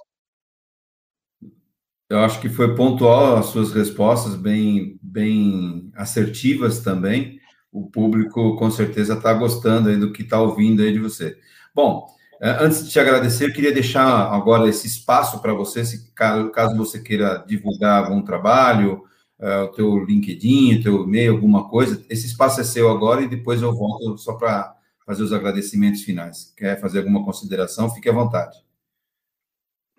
Eu 2.10 2.20
acho 2.20 2.40
que 2.40 2.50
foi 2.50 2.76
pontual 2.76 3.38
as 3.38 3.48
suas 3.48 3.74
respostas, 3.74 4.36
bem, 4.36 5.00
bem 5.02 5.92
assertivas 5.96 6.82
também. 6.82 7.40
O 7.72 7.90
público 7.90 8.56
com 8.56 8.70
certeza 8.70 9.14
está 9.14 9.34
gostando 9.34 9.90
aí 9.90 9.98
do 9.98 10.12
que 10.12 10.22
está 10.22 10.40
ouvindo 10.40 10.84
aí 10.84 10.92
de 10.92 11.00
você. 11.00 11.38
Bom, 11.74 12.06
é, 12.40 12.50
antes 12.64 12.86
de 12.86 12.92
te 12.92 13.00
agradecer, 13.00 13.46
eu 13.48 13.54
queria 13.54 13.72
deixar 13.72 14.32
agora 14.32 14.68
esse 14.68 14.86
espaço 14.86 15.42
para 15.42 15.54
você, 15.54 15.86
se 15.86 16.12
caso 16.14 16.76
você 16.76 17.00
queira 17.00 17.44
divulgar 17.48 18.04
algum 18.04 18.22
trabalho, 18.22 19.04
uh, 19.40 19.66
o 19.66 19.68
teu 19.70 20.04
LinkedIn, 20.04 20.80
o 20.80 20.84
teu 20.84 21.04
e-mail, 21.04 21.34
alguma 21.34 21.70
coisa, 21.70 22.04
esse 22.10 22.26
espaço 22.28 22.62
é 22.62 22.64
seu 22.64 22.90
agora 22.90 23.22
e 23.22 23.28
depois 23.28 23.62
eu 23.62 23.74
volto 23.74 24.18
só 24.18 24.34
para 24.34 24.76
fazer 25.06 25.24
os 25.24 25.34
agradecimentos 25.34 26.02
finais. 26.02 26.54
Quer 26.58 26.80
fazer 26.80 27.00
alguma 27.00 27.24
consideração? 27.24 27.90
Fique 27.90 28.10
à 28.10 28.14
vontade. 28.14 28.58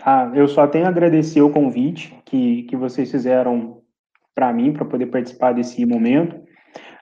Ah, 0.02 0.30
eu 0.34 0.48
só 0.48 0.66
tenho 0.66 0.86
a 0.86 0.88
agradecer 0.88 1.40
o 1.40 1.50
convite 1.50 2.14
que, 2.24 2.64
que 2.64 2.76
vocês 2.76 3.10
fizeram 3.10 3.82
para 4.34 4.52
mim, 4.52 4.72
para 4.72 4.84
poder 4.84 5.06
participar 5.06 5.52
desse 5.52 5.84
momento. 5.86 6.36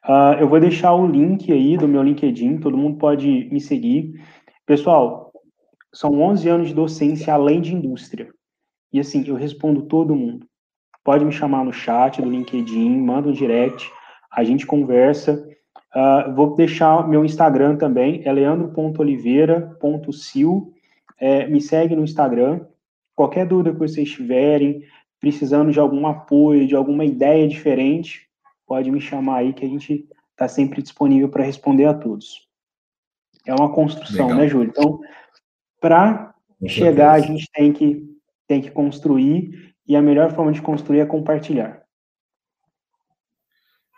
Uh, 0.05 0.35
eu 0.41 0.49
vou 0.49 0.61
deixar 0.61 0.95
o 0.95 1.07
link 1.07 1.51
aí 1.51 1.77
do 1.77 1.89
meu 1.89 2.03
LinkedIn, 2.03 2.59
todo 2.59 2.77
mundo 2.77 2.99
pode 2.99 3.49
me 3.51 3.61
seguir. 3.61 4.21
Pessoal, 4.67 5.33
são 5.93 6.21
11 6.21 6.49
anos 6.49 6.69
de 6.69 6.75
docência 6.75 7.33
além 7.33 7.61
de 7.61 7.75
indústria. 7.75 8.29
E 8.93 9.01
assim, 9.01 9.25
eu 9.27 9.37
respondo 9.37 9.83
todo 9.83 10.15
mundo. 10.15 10.47
Pode 11.05 11.25
me 11.25 11.33
chamar 11.33 11.65
no 11.65 11.73
chat 11.73 12.23
do 12.23 12.31
LinkedIn, 12.31 13.01
manda 13.01 13.29
um 13.29 13.33
direct, 13.33 13.91
a 14.31 14.45
gente 14.45 14.65
conversa. 14.67 15.49
Uh, 15.95 16.35
vou 16.35 16.55
deixar 16.55 17.09
meu 17.09 17.25
Instagram 17.25 17.77
também, 17.77 18.23
é 18.25 18.33
leandro.oliveira.sil. 18.33 20.73
É, 21.19 21.47
me 21.47 21.61
segue 21.61 21.95
no 21.95 22.05
Instagram. 22.05 22.61
Qualquer 23.15 23.47
dúvida 23.47 23.73
que 23.73 23.79
vocês 23.79 24.11
tiverem, 24.11 24.83
precisando 25.21 25.71
de 25.71 25.79
algum 25.79 26.07
apoio, 26.07 26.67
de 26.67 26.75
alguma 26.75 27.05
ideia 27.05 27.47
diferente, 27.47 28.27
pode 28.67 28.91
me 28.91 29.01
chamar 29.01 29.39
aí 29.39 29.53
que 29.53 29.65
a 29.65 29.69
gente 29.69 30.09
está 30.31 30.49
sempre 30.49 30.83
disponível 30.83 31.29
para 31.29 31.45
responder 31.45 31.85
a 31.85 31.95
todos. 31.95 32.49
É 33.47 33.55
uma 33.55 33.73
construção, 33.73 34.27
Legal. 34.27 34.41
né, 34.41 34.49
Júlio? 34.49 34.71
Então, 34.71 35.01
para 35.81 36.35
chegar, 36.67 37.13
a 37.13 37.21
gente 37.21 37.49
tem 37.53 37.73
que, 37.73 38.05
tem 38.47 38.61
que 38.61 38.71
construir 38.71 39.72
e 39.87 39.97
a 39.97 40.03
melhor 40.03 40.33
forma 40.35 40.53
de 40.53 40.63
construir 40.63 41.01
é 41.01 41.07
compartilhar. 41.07 41.83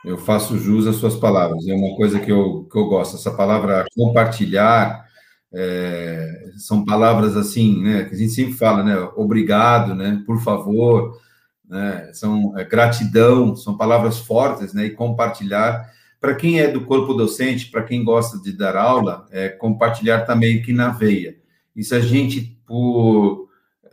Eu 0.05 0.19
faço 0.19 0.59
jus 0.59 0.87
às 0.87 0.97
suas 0.97 1.17
palavras, 1.17 1.67
é 1.67 1.73
uma 1.73 1.97
coisa 1.97 2.21
que 2.21 2.31
eu, 2.31 2.65
que 2.65 2.77
eu 2.77 2.87
gosto. 2.87 3.17
Essa 3.17 3.31
palavra 3.31 3.87
compartilhar 3.95 5.05
é, 5.53 6.51
são 6.59 6.85
palavras 6.85 7.37
assim, 7.37 7.83
né, 7.83 8.05
que 8.05 8.15
a 8.15 8.19
gente 8.19 8.33
sempre 8.33 8.53
fala, 8.53 8.83
né, 8.83 8.99
obrigado, 9.17 9.95
né, 9.95 10.23
por 10.27 10.41
favor, 10.43 11.19
né, 11.67 12.11
são 12.13 12.59
é, 12.59 12.65
gratidão, 12.65 13.57
são 13.57 13.77
palavras 13.77 14.19
fortes, 14.19 14.75
né, 14.75 14.87
e 14.87 14.91
compartilhar. 14.91 15.91
Para 16.21 16.35
quem 16.35 16.61
é 16.61 16.69
do 16.69 16.85
corpo 16.85 17.15
docente, 17.15 17.71
para 17.71 17.83
quem 17.83 18.05
gosta 18.05 18.39
de 18.41 18.53
dar 18.53 18.77
aula, 18.77 19.27
é, 19.31 19.49
compartilhar 19.49 20.21
está 20.21 20.35
meio 20.35 20.63
que 20.63 20.73
na 20.73 20.89
veia. 20.89 21.37
E 21.75 21.83
se 21.83 21.95
a 21.95 22.01
gente, 22.01 22.59
por 22.67 23.44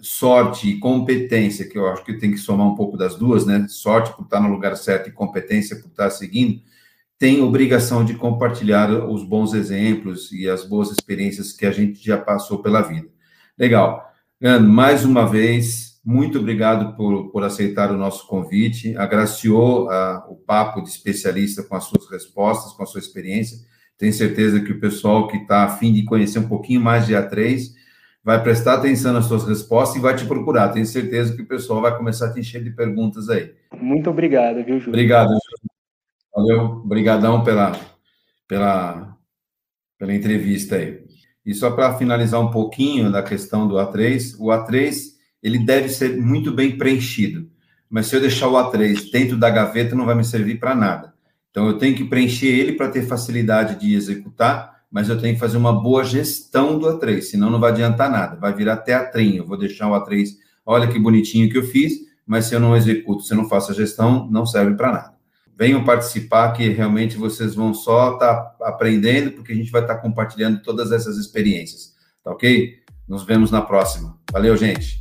sorte 0.02 0.70
e 0.70 0.80
competência, 0.80 1.68
que 1.68 1.78
eu 1.78 1.88
acho 1.88 2.04
que 2.04 2.18
tem 2.18 2.32
que 2.32 2.38
somar 2.38 2.68
um 2.68 2.76
pouco 2.76 2.98
das 2.98 3.16
duas, 3.16 3.46
né? 3.46 3.66
Sorte 3.70 4.14
por 4.16 4.24
estar 4.24 4.40
no 4.40 4.50
lugar 4.50 4.76
certo 4.76 5.10
e 5.10 5.12
competência 5.12 5.76
por 5.78 5.88
estar 5.88 6.10
seguindo, 6.10 6.62
tem 7.22 7.42
obrigação 7.42 8.04
de 8.04 8.16
compartilhar 8.16 8.90
os 9.08 9.24
bons 9.24 9.54
exemplos 9.54 10.32
e 10.32 10.50
as 10.50 10.66
boas 10.66 10.90
experiências 10.90 11.54
que 11.54 11.68
a 11.68 11.72
gente 11.72 12.04
já 12.04 12.18
passou 12.18 12.64
pela 12.64 12.82
vida. 12.82 13.08
Legal. 13.56 14.12
Mais 14.60 15.06
uma 15.06 15.28
vez, 15.28 16.00
muito 16.04 16.40
obrigado 16.40 16.96
por, 16.96 17.30
por 17.30 17.44
aceitar 17.44 17.92
o 17.92 17.98
nosso 17.98 18.26
convite, 18.26 18.98
agraciou 18.98 19.88
a, 19.92 20.26
o 20.28 20.36
papo 20.36 20.82
de 20.82 20.90
especialista 20.90 21.62
com 21.62 21.76
as 21.76 21.84
suas 21.84 22.10
respostas, 22.10 22.74
com 22.74 22.82
a 22.82 22.88
sua 22.88 23.00
experiência. 23.00 23.60
Tenho 24.00 24.14
certeza 24.14 24.60
que 24.60 24.72
o 24.72 24.80
pessoal 24.80 25.28
que 25.28 25.38
está 25.38 25.64
afim 25.64 25.94
de 25.94 26.04
conhecer 26.04 26.40
um 26.40 26.48
pouquinho 26.48 26.82
mais 26.82 27.06
de 27.06 27.14
A3 27.14 27.81
vai 28.24 28.42
prestar 28.42 28.76
atenção 28.76 29.14
nas 29.14 29.26
suas 29.26 29.48
respostas 29.48 29.98
e 29.98 30.02
vai 30.02 30.16
te 30.16 30.26
procurar. 30.26 30.70
Tenho 30.70 30.86
certeza 30.86 31.36
que 31.36 31.42
o 31.42 31.48
pessoal 31.48 31.82
vai 31.82 31.96
começar 31.98 32.28
a 32.28 32.34
te 32.34 32.40
encher 32.40 32.64
de 32.64 32.70
perguntas 32.70 33.30
aí. 33.30 33.54
Muito 33.80 34.10
obrigado, 34.10 34.64
viu, 34.64 34.80
Júlio? 34.80 34.90
Obrigado, 34.90 35.30
Júlio. 35.30 35.72
Valeu, 36.34 36.62
obrigadão 36.84 37.44
pela, 37.44 37.74
pela, 38.48 39.18
pela 39.98 40.14
entrevista 40.14 40.76
aí. 40.76 41.02
E 41.46 41.54
só 41.54 41.72
para 41.72 41.98
finalizar 41.98 42.40
um 42.40 42.52
pouquinho 42.52 43.12
da 43.12 43.24
questão 43.24 43.68
do 43.68 43.76
A3, 43.76 44.36
o 44.40 44.48
A3 44.48 44.96
ele 45.42 45.60
deve 45.66 45.90
ser 45.90 46.18
muito 46.18 46.54
bem 46.54 46.78
preenchido. 46.78 47.50
Mas 47.90 48.08
se 48.08 48.16
eu 48.16 48.22
deixar 48.22 48.48
o 48.48 48.54
A3 48.54 49.12
dentro 49.12 49.38
da 49.38 49.50
gaveta, 49.50 49.96
não 49.96 50.06
vai 50.06 50.16
me 50.16 50.24
servir 50.24 50.60
para 50.60 50.76
nada. 50.76 51.14
Então, 51.50 51.68
eu 51.68 51.78
tenho 51.78 51.96
que 51.96 52.06
preencher 52.06 52.48
ele 52.48 52.74
para 52.74 52.90
ter 52.90 53.06
facilidade 53.06 53.78
de 53.78 53.94
executar 53.94 54.81
mas 54.92 55.08
eu 55.08 55.20
tenho 55.20 55.34
que 55.34 55.40
fazer 55.40 55.58
uma 55.58 55.72
boa 55.72 56.04
gestão 56.04 56.78
do 56.78 56.86
A3, 56.88 57.22
senão 57.22 57.50
não 57.50 57.60
vai 57.60 57.72
adiantar 57.72 58.12
nada, 58.12 58.36
vai 58.36 58.54
virar 58.54 58.78
teatrinho. 58.78 59.38
Eu 59.38 59.48
vou 59.48 59.58
deixar 59.58 59.90
o 59.90 59.94
A3, 59.94 60.28
olha 60.66 60.88
que 60.88 61.00
bonitinho 61.00 61.50
que 61.50 61.58
eu 61.58 61.64
fiz, 61.64 61.94
mas 62.28 62.46
se 62.46 62.54
eu 62.54 62.60
não 62.60 62.76
executo, 62.76 63.24
se 63.24 63.34
eu 63.34 63.38
não 63.38 63.48
faço 63.48 63.72
a 63.72 63.74
gestão, 63.74 64.28
não 64.30 64.46
serve 64.46 64.76
para 64.76 64.92
nada. 64.92 65.14
Venham 65.58 65.84
participar, 65.84 66.52
que 66.54 66.68
realmente 66.70 67.18
vocês 67.18 67.56
vão 67.56 67.74
só 67.74 68.14
estar 68.14 68.36
tá 68.36 68.68
aprendendo, 68.68 69.32
porque 69.32 69.54
a 69.54 69.56
gente 69.56 69.72
vai 69.72 69.82
estar 69.82 69.96
tá 69.96 70.02
compartilhando 70.02 70.62
todas 70.62 70.92
essas 70.92 71.18
experiências, 71.18 71.94
tá 72.24 72.32
ok? 72.32 72.80
Nos 73.08 73.24
vemos 73.24 73.52
na 73.52 73.62
próxima. 73.62 74.18
Valeu, 74.32 74.58
gente! 74.58 75.01